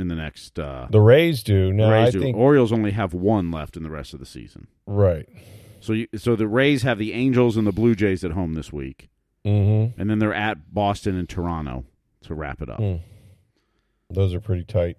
[0.00, 0.58] in the next.
[0.58, 1.90] Uh, The Rays do now.
[1.92, 2.20] Rays I do.
[2.20, 4.66] think Orioles only have one left in the rest of the season.
[4.86, 5.28] right.
[5.82, 8.70] So you, so the Rays have the Angels and the Blue Jays at home this
[8.72, 9.08] week,
[9.46, 9.98] Mm-hmm.
[9.98, 11.84] and then they're at Boston and Toronto
[12.24, 12.80] to wrap it up.
[12.80, 13.00] Mm.
[14.10, 14.98] Those are pretty tight.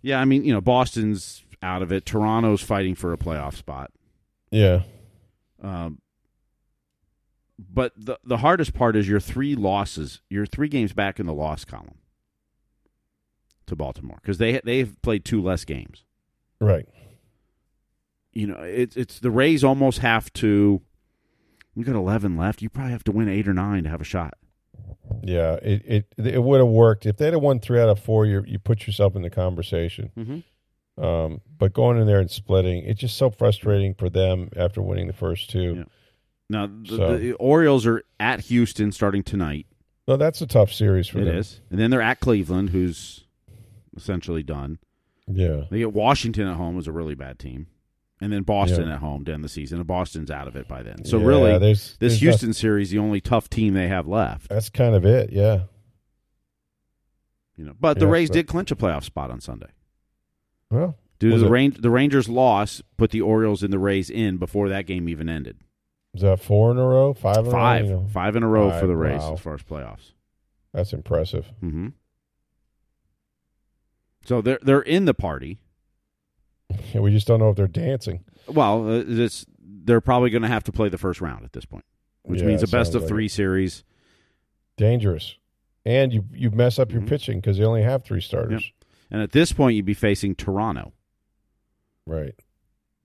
[0.00, 2.06] Yeah, I mean, you know, Boston's out of it.
[2.06, 3.90] Toronto's fighting for a playoff spot.
[4.52, 4.82] Yeah.
[5.60, 5.98] Um,
[7.58, 10.20] but the the hardest part is your three losses.
[10.28, 11.96] Your three games back in the loss column
[13.66, 16.04] to Baltimore because they they've played two less games.
[16.60, 16.86] Right.
[18.32, 20.80] You know, it's it's the Rays almost have to.
[21.74, 22.62] You got eleven left.
[22.62, 24.34] You probably have to win eight or nine to have a shot.
[25.22, 25.54] Yeah.
[25.62, 25.82] It
[26.18, 28.24] it it would have worked if they'd have won three out of four.
[28.26, 30.10] You you put yourself in the conversation.
[30.16, 31.02] Mm-hmm.
[31.02, 35.06] Um, but going in there and splitting, it's just so frustrating for them after winning
[35.06, 35.74] the first two.
[35.76, 35.84] Yeah.
[36.50, 39.66] Now the, So- the Orioles are at Houston starting tonight.
[40.08, 41.36] No, that's a tough series for It them.
[41.36, 43.24] is, and then they're at Cleveland, who's
[43.96, 44.78] essentially done.
[45.26, 45.62] Yeah.
[45.70, 47.66] They get Washington at home, who's a really bad team,
[48.20, 48.94] and then Boston Yeah.
[48.94, 49.78] at home to end the season.
[49.78, 51.04] And Boston's out of it by then.
[51.04, 54.48] So Yeah, really, there's, this there's Houston series, the only tough team they have left.
[54.48, 55.30] that's kind of it.
[55.32, 55.62] Yeah.
[57.56, 59.68] You know, but the Rays but- did clinch a playoff spot on Sunday.
[60.70, 64.38] Well, Due to the Range, the Rangers' loss put the Orioles and the Rays in
[64.38, 65.58] before that game even ended.
[66.14, 67.12] is that four in a row?
[67.14, 67.90] Five in Five, a row?
[67.90, 68.08] You know?
[68.08, 69.34] five in a row for the Rays wow.
[69.34, 70.12] as far as playoffs.
[70.72, 71.46] That's impressive.
[71.60, 71.88] hmm
[74.24, 75.58] So they're they're in the party.
[76.94, 78.24] Yeah, we just don't know if they're dancing.
[78.48, 81.64] Well, uh, it's, they're probably going to have to play the first round at this
[81.66, 81.84] point,
[82.22, 83.30] which Yeah, means a best of like three it.
[83.32, 83.84] series.
[84.76, 85.36] Dangerous.
[85.84, 87.08] And you you mess up your Mhm.
[87.08, 88.72] pitching because they only have three starters.
[89.10, 90.92] And at this point, you'd be facing Toronto
[92.06, 92.34] Right.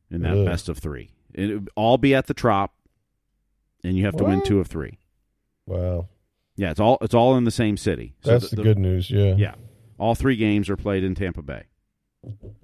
[0.10, 0.46] in that Ugh.
[0.46, 1.10] best of three.
[1.34, 2.74] It would all be at the Trop,
[3.84, 4.98] and you have to win two of three.
[5.66, 6.08] Wow.
[6.56, 8.16] Yeah, it's all it's all in the same city.
[8.24, 9.12] So That's the, good news.
[9.12, 9.36] Yeah.
[9.36, 9.56] Yeah,
[9.98, 11.66] all three games are played in Tampa Bay.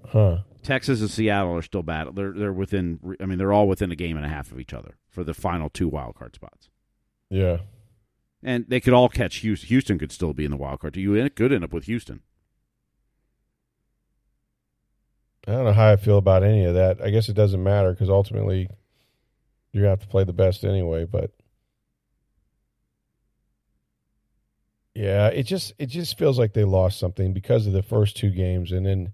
[0.08, 0.38] Huh.
[0.62, 2.14] Texas and Seattle are still bad.
[2.14, 3.16] They're they're within.
[3.20, 5.34] I mean, they're all within a game and a half of each other for the
[5.34, 6.68] final two wild card spots.
[7.30, 7.58] Yeah.
[8.42, 9.68] And they could all catch Houston.
[9.68, 10.96] Houston could still be in the wild card.
[10.96, 12.20] You could end up with Houston.
[15.46, 17.02] I don't know how I feel about any of that.
[17.02, 18.68] I guess it doesn't matter because ultimately
[19.72, 21.04] you have to play the best anyway.
[21.04, 21.32] But
[24.94, 28.30] yeah, it just it just feels like they lost something because of the first two
[28.30, 29.12] games, and then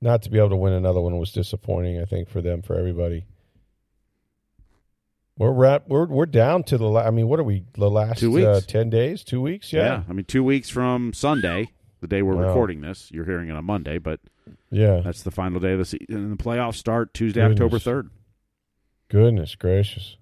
[0.00, 2.00] not to be able to win another one was disappointing.
[2.00, 3.24] I think for them, for everybody.
[5.38, 6.84] We're at, we're we're down to the.
[6.86, 7.64] La- I mean, what are we?
[7.74, 8.46] The last Two weeks.
[8.46, 9.72] Uh, ten days, two weeks.
[9.72, 12.48] Yeah, I mean, two weeks from Sunday, the day we're Wow.
[12.48, 13.10] recording this.
[13.10, 14.20] You're hearing it on Monday, but
[14.70, 15.00] yeah.
[15.02, 16.06] that's the final day of the season.
[16.10, 17.56] And the playoffs start Tuesday, Goodness.
[17.56, 18.10] October third.
[19.08, 20.16] Goodness gracious.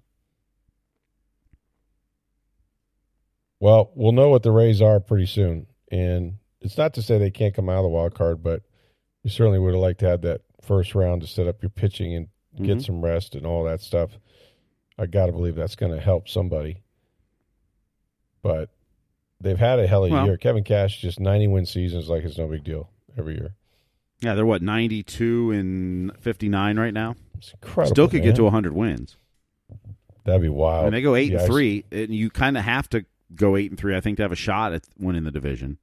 [3.61, 5.67] Well, we'll know what the Rays are pretty soon.
[5.91, 8.63] And it's not to say they can't come out of the wild card, but
[9.23, 12.13] you certainly would have liked to have that first round to set up your pitching
[12.15, 12.27] and
[12.67, 12.85] get Mhm.
[12.85, 14.17] some rest and all that stuff.
[14.97, 16.81] I got to believe that's going to help somebody.
[18.41, 18.69] But
[19.39, 20.37] they've had a hell of a Well- year.
[20.37, 23.53] Kevin Cash just 90 win seasons like it's no big deal every year.
[24.23, 27.15] Yeah, they're what ninety two and fifty nine right now.
[27.39, 27.95] It's incredible.
[27.95, 28.35] Still could get man.
[28.35, 29.17] to hundred wins.
[30.25, 30.85] That'd be wild.
[30.85, 33.03] and they go 8 yeah, and 3 and you kind of have to
[33.35, 33.95] go eight and three.
[33.95, 35.77] I think to have a shot at winning the division.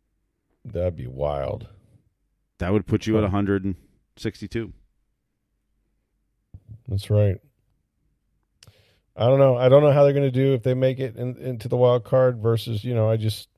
[0.64, 1.68] That'd be wild.
[2.58, 3.76] That would put you at hundred and
[4.16, 4.72] sixty two.
[6.88, 7.36] That's right.
[9.16, 9.56] I don't know.
[9.56, 11.76] I don't know how they're going to do if they make it in, into the
[11.76, 13.48] wild card versus, you know, I just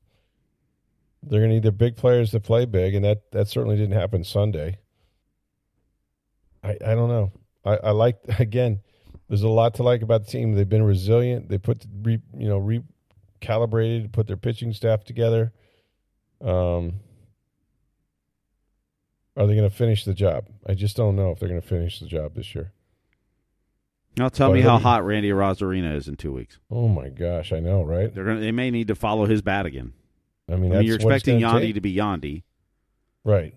[1.23, 3.99] they're going to need their big players to play big, and that that certainly didn't
[3.99, 4.79] happen Sunday.
[6.65, 7.33] I I don't know.
[7.65, 8.81] I I like again.
[9.29, 10.55] There's a lot to like about the team.
[10.55, 11.49] They've been resilient.
[11.49, 12.59] They put re, you know
[13.41, 15.53] recalibrated, put their pitching staff together.
[16.41, 16.95] Um,
[19.37, 20.47] are they going to finish the job?
[20.67, 22.73] I just don't know if they're going to finish the job this year.
[24.19, 26.59] Now tell But me how hot Randy Arozarena is in two weeks.
[26.71, 28.13] Oh my gosh, I know, right?
[28.13, 28.41] They're gonna.
[28.41, 29.93] They may need to follow his bat again.
[30.51, 31.75] I mean, I mean, you're expecting Yandy take.
[31.77, 32.43] to be Yandy.
[33.25, 33.55] right.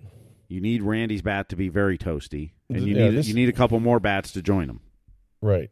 [0.48, 3.50] You need Randy's bat to be very toasty, and you Yeah, need this- you need
[3.50, 4.82] a couple more bats to join him.
[5.42, 5.72] Right.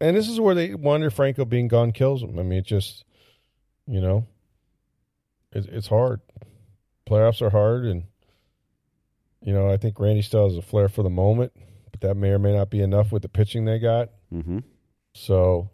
[0.00, 2.36] And this is where they Wander Franco being gone kills them.
[2.40, 3.04] I mean, it just,
[3.88, 4.26] you know,
[5.52, 6.20] it, it's hard.
[7.08, 8.04] Playoffs are hard, and
[9.42, 11.52] you know, I think Randy still has a flair for the moment,
[11.90, 14.10] but that may or may not be enough with the pitching they got.
[14.32, 14.58] Mm-hmm.
[15.14, 15.70] So,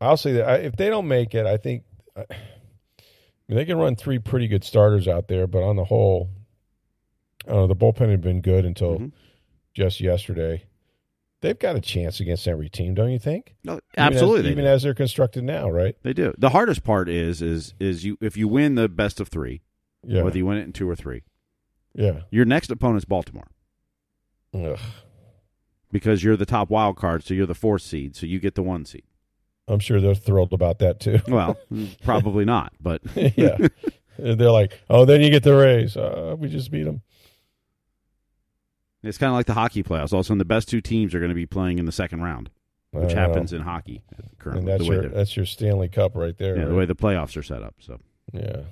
[0.00, 1.84] I'll say that I, if they don't make it, I think
[2.16, 2.24] I
[3.48, 6.28] mean, they can run three pretty good starters out there, but on the whole,
[7.46, 9.12] I don't know, the bullpen had been good until Mhm.
[9.74, 10.64] just yesterday.
[11.42, 13.56] They've got a chance against every team, don't you think?
[13.64, 15.96] No, Even absolutely, as, even as they're constructed now, right?
[16.02, 16.32] They do.
[16.38, 19.60] The hardest part is is is you if you win the best of three,
[20.04, 21.22] Yeah, whether you win it in two or three,
[21.94, 22.20] yeah.
[22.30, 23.48] your next opponent's Baltimore
[24.54, 24.78] Ugh.
[25.90, 28.62] because you're the top wild card, so you're the fourth seed, so you get the
[28.62, 29.04] one seed.
[29.68, 31.20] I'm sure they're thrilled about that too.
[31.28, 31.56] Well,
[32.04, 33.02] probably not, but
[33.36, 33.56] yeah,
[34.18, 35.96] they're like, oh, then you get the Rays.
[35.96, 37.02] Uh, we just beat them.
[39.02, 40.12] It's kind of like the hockey playoffs.
[40.12, 41.92] All of a sudden, the best two teams are going to be playing in the
[41.92, 42.50] second round,
[42.92, 44.64] which happens in hockey And currently.
[44.66, 46.56] that's the your that's your Stanley Cup right there.
[46.56, 47.74] yeah, the way the playoffs are set up.
[47.80, 47.98] So
[48.32, 48.62] yeah,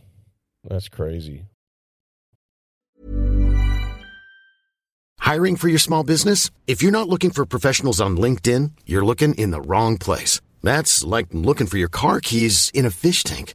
[0.64, 1.44] that's crazy.
[5.18, 6.50] Hiring for your small business?
[6.66, 10.40] If you're not looking for professionals on LinkedIn, you're looking in the wrong place.
[10.62, 13.54] That's like looking for your car keys in a fish tank.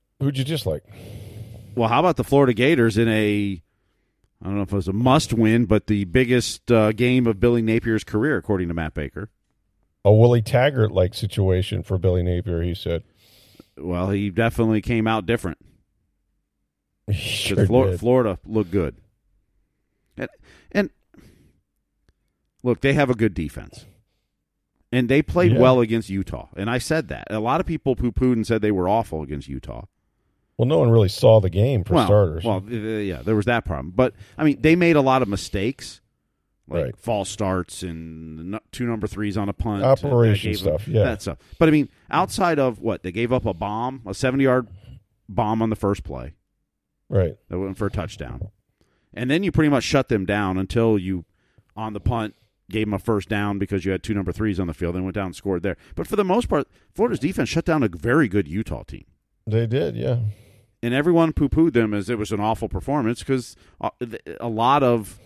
[0.21, 0.83] Who'd you dislike?
[1.75, 3.61] Well, how about the Florida Gators in a
[4.41, 7.39] I don't know if it was a must win, but the biggest uh, game of
[7.39, 9.29] Billy Napier's career, according to Matt Baker.
[10.03, 12.61] A Willie Taggart like situation for Billy Napier.
[12.63, 13.03] He said.
[13.77, 15.57] Well, he definitely came out different.
[17.13, 17.97] Sure Flor-.
[17.97, 18.95] Florida looked good.
[20.17, 20.29] And,
[20.71, 20.89] and
[22.63, 23.85] look, they have a good defense.
[24.93, 25.59] And they played Yeah.
[25.59, 26.47] well against Utah.
[26.55, 27.27] And I said that.
[27.29, 29.85] A lot of people poo pooed and said they were awful against Utah.
[30.61, 32.43] Well, no one really saw the game for well, starters.
[32.43, 33.93] Well, uh, yeah, there was that problem.
[33.95, 36.01] But, I mean, they made a lot of mistakes.
[36.67, 36.97] Like Right.
[36.97, 39.83] false starts and two number threes on a punt.
[39.83, 41.03] Operation gave them- stuff, yeah.
[41.03, 41.39] That stuff.
[41.57, 43.01] But, I mean, outside of what?
[43.01, 44.67] They gave up a bomb, a 70 yard
[45.27, 46.33] bomb on the first play.
[47.09, 47.33] right.
[47.49, 48.49] that went for a touchdown.
[49.15, 51.25] And then you pretty much shut them down until you,
[51.75, 52.35] on the punt,
[52.69, 55.05] gave them a first down because you had two number threes on the field and
[55.05, 55.75] went down and scored there.
[55.95, 59.05] But for the most part, Florida's defense shut down a very good Utah team.
[59.47, 59.95] They did.
[59.95, 60.19] Yeah.
[60.83, 63.55] And everyone poo pooed them as it was an awful performance because
[64.39, 65.19] a lot of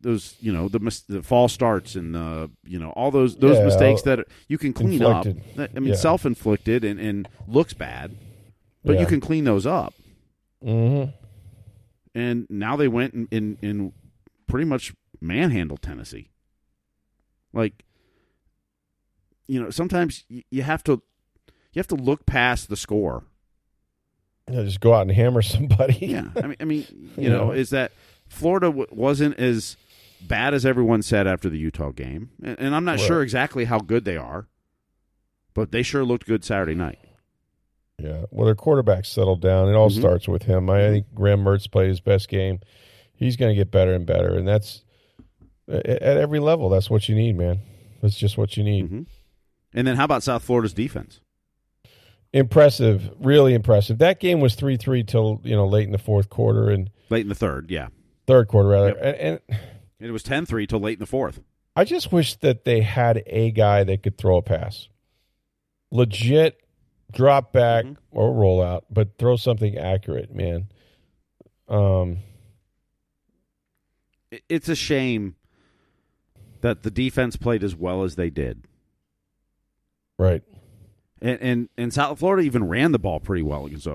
[0.00, 3.56] those, you know, the, mis- the false starts and the, you know, all those those
[3.58, 5.42] Yeah, mistakes that you can clean inflicted.
[5.58, 5.70] up.
[5.76, 5.94] I mean, Yeah.
[5.94, 8.16] self inflicted and, and looks bad,
[8.84, 9.00] but Yeah.
[9.02, 9.94] you can clean those up
[10.64, 11.10] Mm-hmm.
[12.14, 13.92] and now they went and, and, and
[14.46, 16.30] pretty much manhandled Tennessee.
[17.52, 17.84] Like,
[19.46, 21.02] you know, sometimes you, you have to
[21.72, 23.24] you have to look past the score.
[24.50, 25.94] Yeah, just go out and hammer somebody.
[26.06, 27.52] Yeah, I mean, I mean, you You know, know.
[27.52, 27.92] is that
[28.28, 29.76] Florida w- wasn't as
[30.20, 33.06] bad as everyone said after the Utah game, and, and I'm not Right.
[33.06, 34.46] sure exactly how good they are,
[35.54, 36.98] but they sure looked good Saturday night.
[37.98, 38.24] Yeah.
[38.30, 39.68] Well, their quarterback settled down.
[39.68, 39.98] It all Mhm.
[40.00, 40.68] starts with him.
[40.68, 42.58] I think Graham Mertz played his best game.
[43.14, 44.82] He's going to get better and better, and that's
[45.68, 46.68] at at every level.
[46.68, 47.60] That's what you need, man.
[48.02, 48.86] That's just what you need.
[48.88, 49.02] hmm
[49.72, 51.20] And then how about South Florida's defense?
[52.34, 53.98] Impressive, really impressive.
[53.98, 57.22] That game was three three till you know late in the fourth quarter and Late
[57.22, 57.88] in the third, yeah,
[58.26, 58.88] third quarter rather.
[58.88, 59.16] Yep.
[59.20, 59.40] And,
[60.00, 61.40] and it was 10-3 till late in the fourth.
[61.76, 64.88] I just wish that they had a guy that could throw a pass,
[65.92, 66.60] legit
[67.12, 67.96] drop back Mhm.
[68.10, 70.66] or roll out, but throw something accurate, man.
[71.68, 72.18] Um,
[74.48, 75.36] it's a shame
[76.62, 78.64] that the defense played as well as they did.
[80.18, 80.42] right.
[81.24, 83.88] And and, and South Florida even ran the ball pretty well against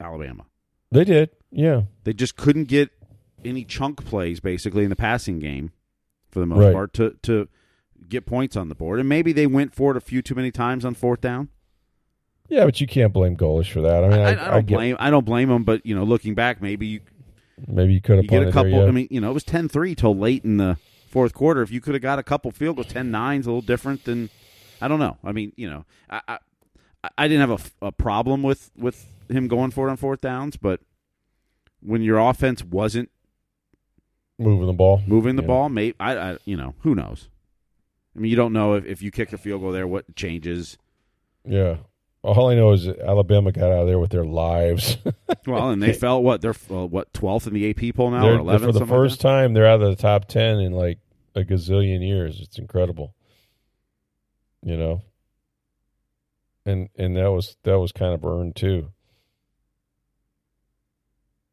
[0.00, 0.46] Alabama.
[0.90, 1.82] They did, yeah.
[2.04, 2.90] They just couldn't get
[3.44, 5.72] any chunk plays basically in the passing game
[6.30, 6.72] for the most Right.
[6.72, 7.48] part to to
[8.08, 8.98] get points on the board.
[8.98, 11.48] And maybe they went for it a few too many times on fourth down.
[12.48, 14.02] Yeah, but you can't blame Golesh for that.
[14.02, 16.02] I mean, I, I, I don't get- blame I don't blame them, but you know,
[16.04, 17.00] looking back, maybe you,
[17.68, 18.70] Maybe you could have get a couple.
[18.70, 18.88] there, yeah.
[18.88, 20.78] I mean, you know, it was 10-3 till late in the
[21.10, 21.60] fourth quarter.
[21.60, 24.30] If you could have got a couple field goals, 10-9's a little different than
[24.80, 25.18] I don't know.
[25.22, 26.38] I mean, you know, I
[27.16, 30.56] I, didn't have a, a problem with with him going for it on fourth downs,
[30.56, 30.80] but
[31.82, 33.10] when your offense wasn't
[34.38, 35.48] moving the ball, moving the Yeah.
[35.48, 37.28] ball, maybe I, I you know who knows.
[38.14, 40.76] I mean, you don't know if, if you kick a field goal there, what changes.
[41.44, 41.76] Yeah.
[42.22, 44.98] All I know is that Alabama got out of there with their lives.
[45.46, 48.34] Well, and they fell what they're uh, what twelfth in the AP poll now They're-
[48.34, 50.98] or eleventh for the first time, they're out of the top ten in like
[51.34, 52.40] a gazillion years.
[52.42, 53.14] It's incredible.
[54.62, 55.02] You know,
[56.66, 58.90] and and that was that was kind of earned too.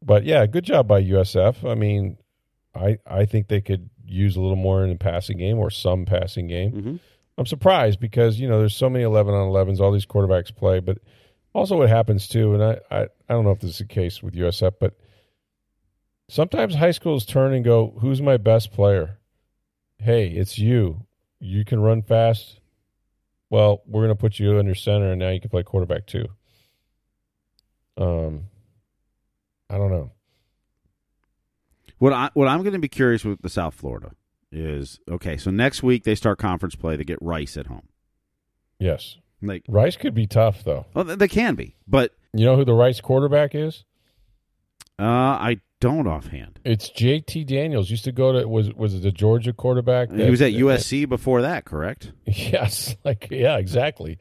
[0.02, 1.68] But yeah, good job by USF.
[1.68, 2.18] I mean,
[2.74, 6.04] I I think they could use a little more in the passing game or some
[6.04, 6.72] passing game.
[6.72, 6.96] Mm-hmm.
[7.36, 9.80] I'm surprised because you know there's so many 11 on 11s.
[9.80, 10.98] All these quarterbacks play, but
[11.52, 14.22] also what happens too, and I I, I don't know if this is the case
[14.22, 14.94] with USF, but
[16.28, 19.18] sometimes high schools turn and go, "Who's my best player?"
[19.98, 21.06] Hey, it's you.
[21.40, 22.60] You can run fast.
[23.50, 26.26] Well, we're going to put you under center, and now you can play quarterback too.
[27.96, 28.44] Um,
[29.70, 30.12] I don't know.
[31.98, 34.12] What I what I'm going to be curious with the South Florida
[34.52, 35.36] is okay.
[35.36, 36.94] So next week they start conference play.
[36.96, 37.88] They get Rice at home.
[38.78, 40.86] Yes, Like, Rice could be tough though.
[40.94, 43.82] well, they can be, but You know who the Rice quarterback is?
[45.00, 46.58] uh, I don't offhand.
[46.64, 47.90] It's JT Daniels.
[47.90, 50.10] Used to go to was was it the Georgia quarterback?
[50.10, 52.12] he was at that- USC before that, correct?
[52.26, 54.18] Yes, like yeah, exactly.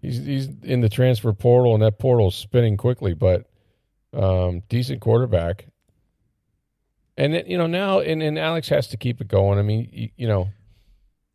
[0.00, 3.46] He's he's in the transfer portal, and that portal's spinning quickly, but
[4.12, 5.66] um, decent quarterback.
[7.16, 9.58] And then, you know now, and, and Alex has to keep it going.
[9.58, 10.48] I mean, you, you know,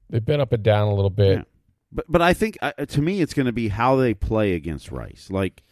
[0.09, 1.37] they've been up and down a little bit.
[1.37, 1.43] Yeah.
[1.91, 4.91] But but I think uh, to me it's going to be how they play against
[4.91, 5.29] Rice.
[5.31, 5.63] Like,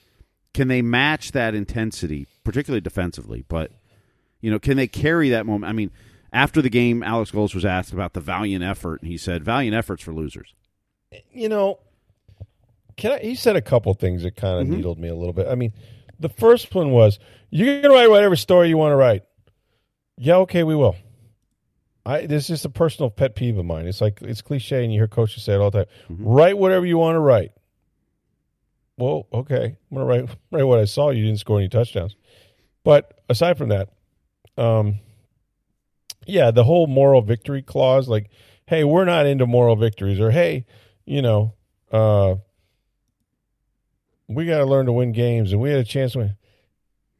[0.54, 3.44] can they match that intensity, particularly defensively?
[3.48, 3.72] But
[4.42, 5.70] you know, can they carry that moment?
[5.70, 5.92] I mean,
[6.34, 9.76] after the game, Alex Golesh was asked about the valiant effort, and he said, "Valiant
[9.76, 10.54] efforts for losers."
[11.32, 11.80] you know,
[12.98, 13.20] can I?
[13.20, 14.78] He said a couple things that kind of Mhm.
[14.78, 15.48] needled me a little bit.
[15.48, 15.72] I mean,
[16.20, 17.18] the first one was,
[17.50, 19.24] "You can write whatever story you want to write."
[20.18, 20.96] Yeah, okay, we will.
[22.06, 23.86] I this is just a personal pet peeve of mine.
[23.88, 25.94] It's like it's cliche, and you hear coaches say it all the time.
[26.10, 27.52] Write whatever you want to write.
[28.98, 31.10] Well, okay, I'm gonna write write what I saw.
[31.10, 32.16] You didn't score any touchdowns,
[32.84, 33.90] but aside from that,
[34.58, 35.00] um,
[36.26, 38.30] yeah, the whole moral victory clause, like,
[38.66, 40.66] hey, we're not into moral victories, or hey,
[41.06, 41.54] you know,
[41.92, 42.36] uh,
[44.28, 46.38] we got to learn to win games, and we had a chance to win.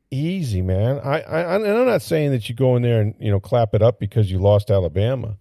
[0.10, 1.00] Easy, man.
[1.00, 3.74] I, I, and I'm not saying that you go in there and you know clap
[3.74, 5.38] it up because you lost Alabama,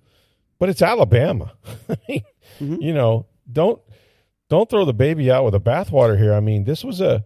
[0.59, 1.53] but it's Alabama.
[2.09, 2.25] Mean,
[2.59, 3.81] You know, don't
[4.49, 6.33] don't throw the baby out with the bathwater here.
[6.35, 7.25] I mean, this was a,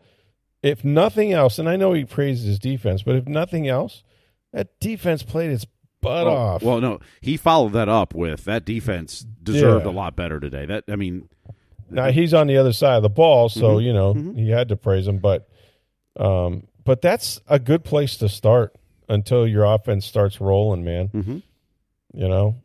[0.63, 4.03] if nothing else, and I know he praises his defense, but if nothing else,
[4.53, 5.67] that defense played its
[6.01, 6.63] butt well, off.
[6.63, 9.91] Well, no, he followed that up with that defense deserved Yeah.
[9.91, 10.67] a lot better today.
[10.67, 11.29] That I mean,
[11.93, 13.85] Now he's on the other side of the ball, so Mhm.
[13.85, 14.39] you know Mhm.
[14.39, 15.19] he had to praise him.
[15.19, 15.49] But,
[16.19, 18.75] um, but that's a good place to start
[19.09, 21.09] until your offense starts rolling, man.
[21.09, 21.43] mhm.
[22.15, 22.57] You know,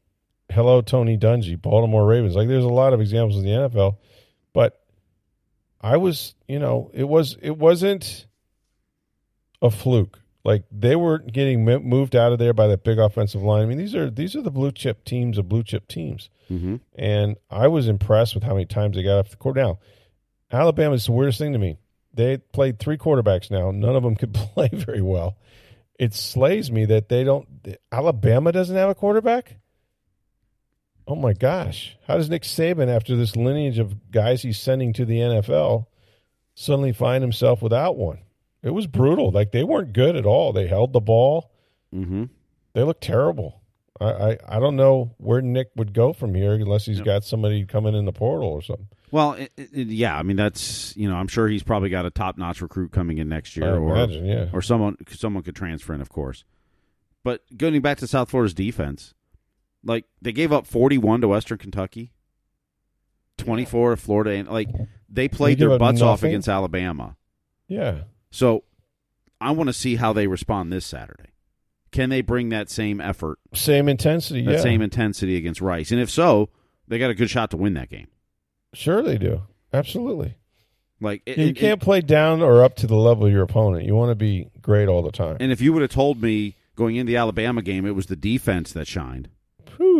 [0.51, 2.35] hello Tony Dungy, Baltimore Ravens.
[2.35, 3.97] Like there's a lot of examples in the NFL,
[4.55, 4.81] but
[5.81, 8.25] I was, you know, it was it wasn't
[9.61, 10.19] a fluke.
[10.43, 13.63] Like they were getting moved out of there by that big offensive line.
[13.63, 16.29] I mean, these are these are the blue chip teams of blue chip teams.
[16.51, 16.79] Mhm.
[16.95, 19.55] And I was impressed with how many times they got off the court.
[19.57, 19.79] Now,
[20.51, 21.77] Alabama is the weirdest thing to me.
[22.13, 23.71] They played three quarterbacks now.
[23.71, 25.37] None of them could play very well.
[25.99, 27.47] It slays me that they don't.
[27.91, 29.57] Alabama doesn't have a quarterback.
[31.07, 31.95] Oh my gosh!
[32.07, 35.85] How does Nick Saban, after this lineage of guys he's sending to the NFL,
[36.55, 38.19] suddenly find himself without one?
[38.63, 39.29] It was brutal.
[39.29, 40.51] Like they weren't good at all.
[40.51, 41.51] They held the ball.
[41.93, 42.23] Mm-hmm.
[42.73, 43.61] They looked terrible.
[44.01, 47.05] I, I, I don't know where Nick would go from here unless he's Yep.
[47.05, 48.87] got somebody coming in the portal or something.
[49.11, 52.09] Well, it, it, yeah, I mean that's you know I'm sure he's probably got a
[52.09, 54.49] top notch recruit coming in next year, I or imagine, yeah.
[54.51, 56.43] or someone someone could transfer in, of course.
[57.23, 59.13] But going back to South Florida's defense,
[59.85, 62.11] like they gave up 41 to Western Kentucky,
[63.37, 64.69] 24 to Florida, and like
[65.09, 67.15] they played give their up butts off against Alabama.
[67.67, 68.01] Yeah.
[68.31, 68.63] So
[69.39, 71.29] I want to see how they respond this Saturday.
[71.91, 74.41] Can they bring that same effort, Same intensity.
[74.45, 74.61] that yeah.
[74.61, 75.91] same intensity against Rice?
[75.91, 76.49] And if so,
[76.87, 78.07] they got a good shot to win that game.
[78.73, 79.43] Sure, they do.
[79.71, 80.35] Absolutely.
[80.99, 83.85] Like it, you it- can't play down or up to the level of your opponent.
[83.85, 85.37] You want to be great all the time.
[85.39, 88.15] And if you would have told me going into the Alabama game, it was the
[88.17, 89.29] defense that shined.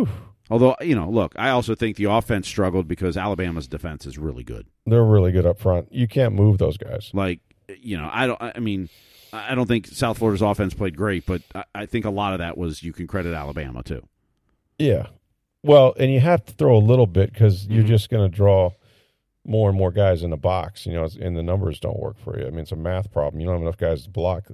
[0.04, 0.08] Whew.
[0.50, 4.44] Although you know, look, I also think the offense struggled because Alabama's defense is really
[4.44, 4.66] good.
[4.86, 5.92] They're really good up front.
[5.92, 7.10] You can't move those guys.
[7.12, 7.40] Like
[7.80, 8.40] you know, I don't.
[8.40, 8.88] I mean,
[9.32, 12.38] I don't think South Florida's offense played great, but I, I think a lot of
[12.38, 14.06] that was you can credit Alabama too.
[14.78, 15.06] Yeah.
[15.64, 17.88] Well, and you have to throw a little bit because you're Mhm.
[17.88, 18.70] just going to draw
[19.44, 22.38] more and more guys in the box, you know, and the numbers don't work for
[22.38, 22.46] you.
[22.46, 23.40] I mean, it's a math problem.
[23.40, 24.44] You don't have enough guys to block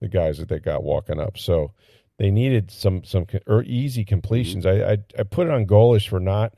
[0.00, 1.38] the guys that they got walking up.
[1.38, 1.72] So
[2.18, 4.08] they needed some some or easy mm-hmm.
[4.08, 4.66] completions.
[4.66, 6.54] I, I I put it on Golesh for not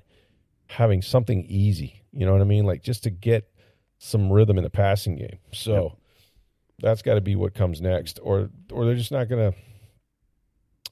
[0.66, 2.02] having something easy.
[2.12, 2.64] You know what I mean?
[2.64, 3.50] Like just to get
[3.98, 5.38] some rhythm in the passing game.
[5.52, 5.96] So
[6.80, 9.54] that's got to be what comes next, or or they're just not gonna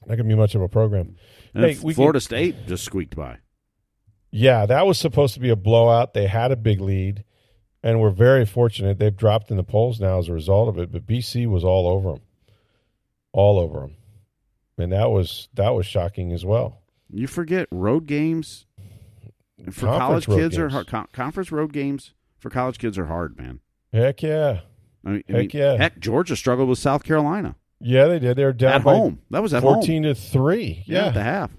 [0.05, 1.15] not gonna be much of a program.
[1.53, 3.37] And Hey, Florida State just squeaked by.
[4.31, 6.13] Yeah, that was supposed to be a blowout.
[6.13, 7.23] They had a big lead,
[7.81, 8.99] and we're very fortunate.
[8.99, 10.91] They've dropped in the polls now as a result of it.
[10.91, 12.21] But BC was all over them,
[13.31, 13.95] all over them.
[14.77, 16.81] And that was that was shocking as well.
[17.09, 18.65] You forget road games
[19.71, 20.87] for Conference college kids are hard.
[20.87, 23.59] Con- conference road games for college kids are hard, man.
[23.93, 24.61] Heck yeah,
[25.05, 25.77] I mean, I Heck mean, yeah.
[25.77, 28.37] Heck, Georgia struggled with South Carolina yeah, they did.
[28.37, 29.19] They were down at home.
[29.29, 30.15] That was at fourteen home.
[30.15, 30.83] to three.
[30.87, 31.51] Yeah, Yeah, at the half.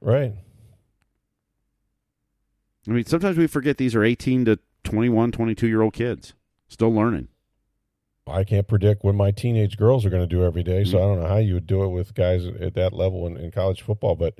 [0.00, 0.34] right.
[2.86, 6.34] I mean, sometimes we forget these are 18 to 21, 22 year old kids
[6.68, 7.28] still learning.
[8.26, 10.90] I can't predict what my teenage girls are going to do every day, Mm-hmm.
[10.92, 13.36] so I don't know how you would do it with guys at that level in,
[13.36, 14.14] in college football.
[14.14, 14.38] But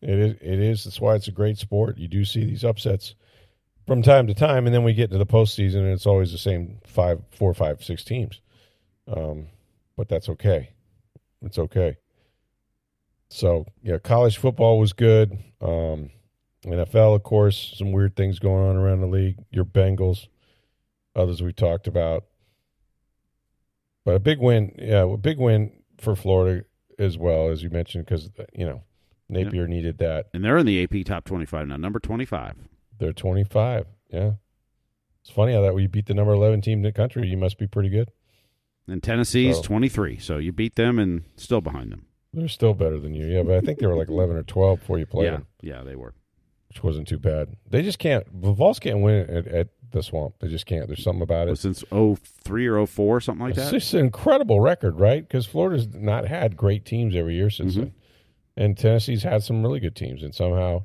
[0.00, 0.84] it is, it is.
[0.84, 1.98] That's why it's a great sport.
[1.98, 3.14] You do see these upsets
[3.86, 6.38] from time to time, and then we get to the postseason, and it's always the
[6.38, 8.40] same five, four, five, six teams.
[9.08, 9.46] Um,
[9.96, 10.70] but that's okay.
[11.42, 11.96] It's okay.
[13.30, 15.32] So yeah, college football was good.
[15.60, 16.10] Um,
[16.64, 19.36] NFL, of course, some weird things going on around the league.
[19.50, 20.28] Your Bengals,
[21.16, 22.24] others we talked about.
[24.08, 26.64] But a big win, yeah, a big win for Florida
[26.98, 28.80] as well, as you mentioned, because uh, you know
[29.28, 30.28] Napier needed that.
[30.32, 32.54] And they're in the AP top 25 now, number 25.
[32.98, 33.84] They're twenty five.
[34.10, 34.30] Yeah,
[35.20, 37.36] it's funny how that when you beat the number eleven team in the country, you
[37.36, 38.10] must be pretty good.
[38.86, 40.16] And Tennessee's So- 23.
[40.16, 42.06] So you beat them and still behind them.
[42.32, 43.42] They're still better than you, yeah.
[43.42, 45.30] But I think they were like eleven or twelve before you played yeah.
[45.32, 46.14] them, Yeah, they were.
[46.70, 47.56] which wasn't too bad.
[47.68, 48.24] They just can't.
[48.40, 50.34] The Vols can't win at, at the Swamp.
[50.40, 50.86] They just can't.
[50.86, 51.56] There's something about it.
[51.58, 53.72] Since 03 or 04, something like It's that.
[53.72, 55.26] just an incredible record, right?
[55.26, 57.78] Because Florida's not had great teams every year since Mhm.
[57.78, 57.92] then,
[58.56, 60.84] and Tennessee's had some really good teams, and somehow,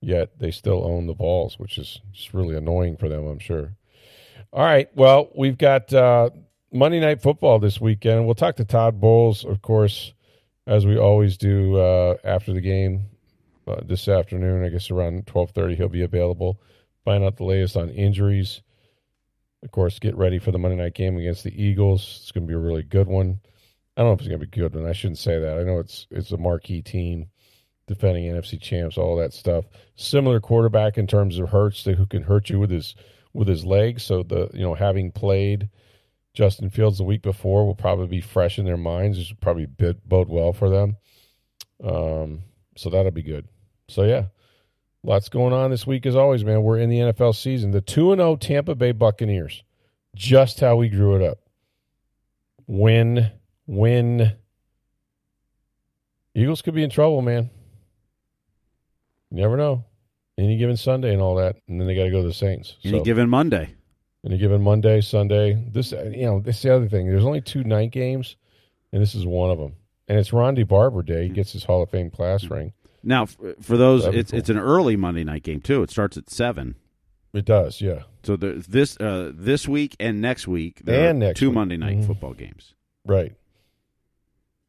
[0.00, 3.76] yet they still own the Vols, which is just really annoying for them, I'm sure.
[4.52, 6.30] All right, well, we've got uh,
[6.72, 8.26] Monday Night Football this weekend.
[8.26, 10.12] We'll talk to Todd Bowles, of course,
[10.66, 13.04] as we always do uh, after the game
[13.66, 14.64] uh, this afternoon.
[14.64, 16.60] I guess around twelve thirty, he'll be available.
[17.06, 18.60] Find out the latest on injuries
[19.62, 22.20] of course, get ready for the Monday night game against the Eagles.
[22.22, 23.40] It's going to be a really good one.
[23.96, 24.86] I don't know if it's going to be good one.
[24.86, 25.58] I shouldn't say that.
[25.58, 27.30] I know it's it's a marquee team,
[27.88, 29.64] defending NFC champs, all that stuff.
[29.96, 32.94] Similar quarterback in terms of Hurts, who can hurt you with his
[33.32, 34.04] with his legs.
[34.04, 35.70] So the you know having played
[36.34, 39.18] Justin Fields the week before will probably be fresh in their minds.
[39.18, 40.96] Will probably bode well for them.
[41.82, 42.42] Um,
[42.76, 43.48] so that'll be good.
[43.88, 44.26] So yeah,
[45.06, 46.64] Lots going on this week as always, man.
[46.64, 47.70] We're in the NFL season.
[47.70, 49.62] The 2 and 0 Tampa Bay Buccaneers.
[50.16, 51.38] Just how we grew it up.
[52.66, 53.30] Win,
[53.68, 54.32] win.
[56.34, 57.48] Eagles could be in trouble, man.
[59.30, 59.84] You never know.
[60.36, 62.76] Any given Sunday and all that, and then they got to go to the Saints.
[62.84, 63.76] Any So, given Monday.
[64.24, 65.54] any given Monday, Sunday.
[65.72, 67.06] This, uh, you know, this is the other thing.
[67.06, 68.34] There's only two night games,
[68.92, 69.76] and this is one of them.
[70.08, 71.26] And it's Ronde Barber Day.
[71.26, 71.34] He mm.
[71.34, 72.50] gets his Hall of Fame class mm.
[72.50, 72.72] ring.
[73.06, 75.82] Now, for those, That'd it's it's an early Monday night game too.
[75.82, 76.74] It starts at seven.
[77.32, 78.02] It does, yeah.
[78.24, 81.54] So there's this uh, this week and next week, there And are next two week.
[81.54, 82.06] Monday night Mhm.
[82.06, 82.74] football games.
[83.04, 83.34] Right.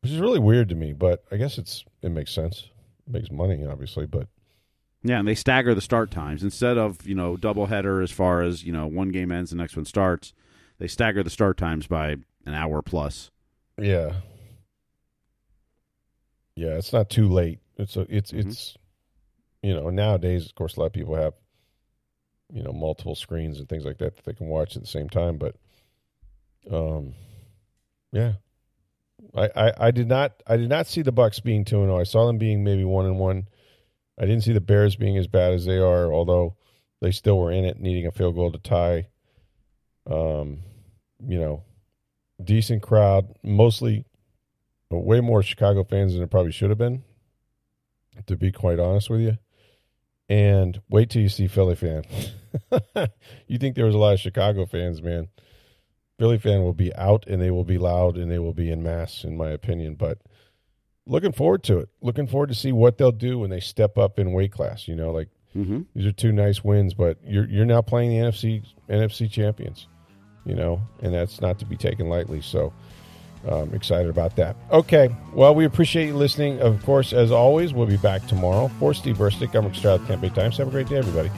[0.02, 2.70] Which is really weird to me, but I guess it's it makes sense.
[3.08, 4.28] It makes money, obviously, but
[5.04, 8.64] Yeah, and they stagger the start times instead of you know doubleheader as far as
[8.64, 10.34] you know one game ends, the next one starts.
[10.78, 12.10] They stagger the start times by
[12.46, 13.32] an hour plus.
[13.82, 14.18] yeah.
[16.56, 17.60] Yeah, it's not too late.
[17.78, 18.40] It's a, it's Mhm.
[18.48, 18.78] it's
[19.64, 21.34] you know, nowadays of course a lot of people have
[22.54, 25.10] you know, multiple screens and things like that that they can watch at the same
[25.10, 25.56] time, but
[26.72, 27.14] um
[28.12, 28.34] yeah.
[29.36, 31.98] I, I, I did not I did not see the Bucs being two and oh.
[31.98, 33.48] I saw them being maybe one and one.
[34.20, 36.56] I didn't see the Bears being as bad as they are, although
[37.02, 39.08] they still were in it, needing a field goal to tie.
[40.10, 40.60] Um,
[41.28, 41.64] you know,
[42.44, 44.06] decent crowd, mostly
[44.90, 47.04] way more Chicago fans than it probably should have been,
[48.26, 49.38] to be quite honest with you.
[50.30, 52.04] And wait till you see Philly fan.
[53.48, 55.30] you think there was a lot of Chicago fans, man.
[56.20, 58.84] Philly fan will be out and they will be loud and they will be in
[58.84, 59.96] mass, in my opinion.
[59.96, 60.18] But
[61.06, 61.90] looking forward to it.
[62.02, 64.88] Looking forward to see what they'll do when they step up in weight class.
[64.88, 65.84] You know, like Mm-hmm.
[65.96, 69.88] these are two nice wins, but you're you're now playing the NFC NFC champions,
[70.46, 72.42] you know, and that's not to be taken lightly.
[72.42, 72.74] So
[73.48, 74.56] um, excited about that.
[74.72, 75.10] Okay.
[75.34, 76.60] Well, we appreciate you listening.
[76.60, 78.70] Of course, as always, we'll be back tomorrow.
[78.80, 80.58] For Steve Versnick, I'm Rick Stroud, Tempe Times.
[80.58, 81.30] Have a great day, everybody.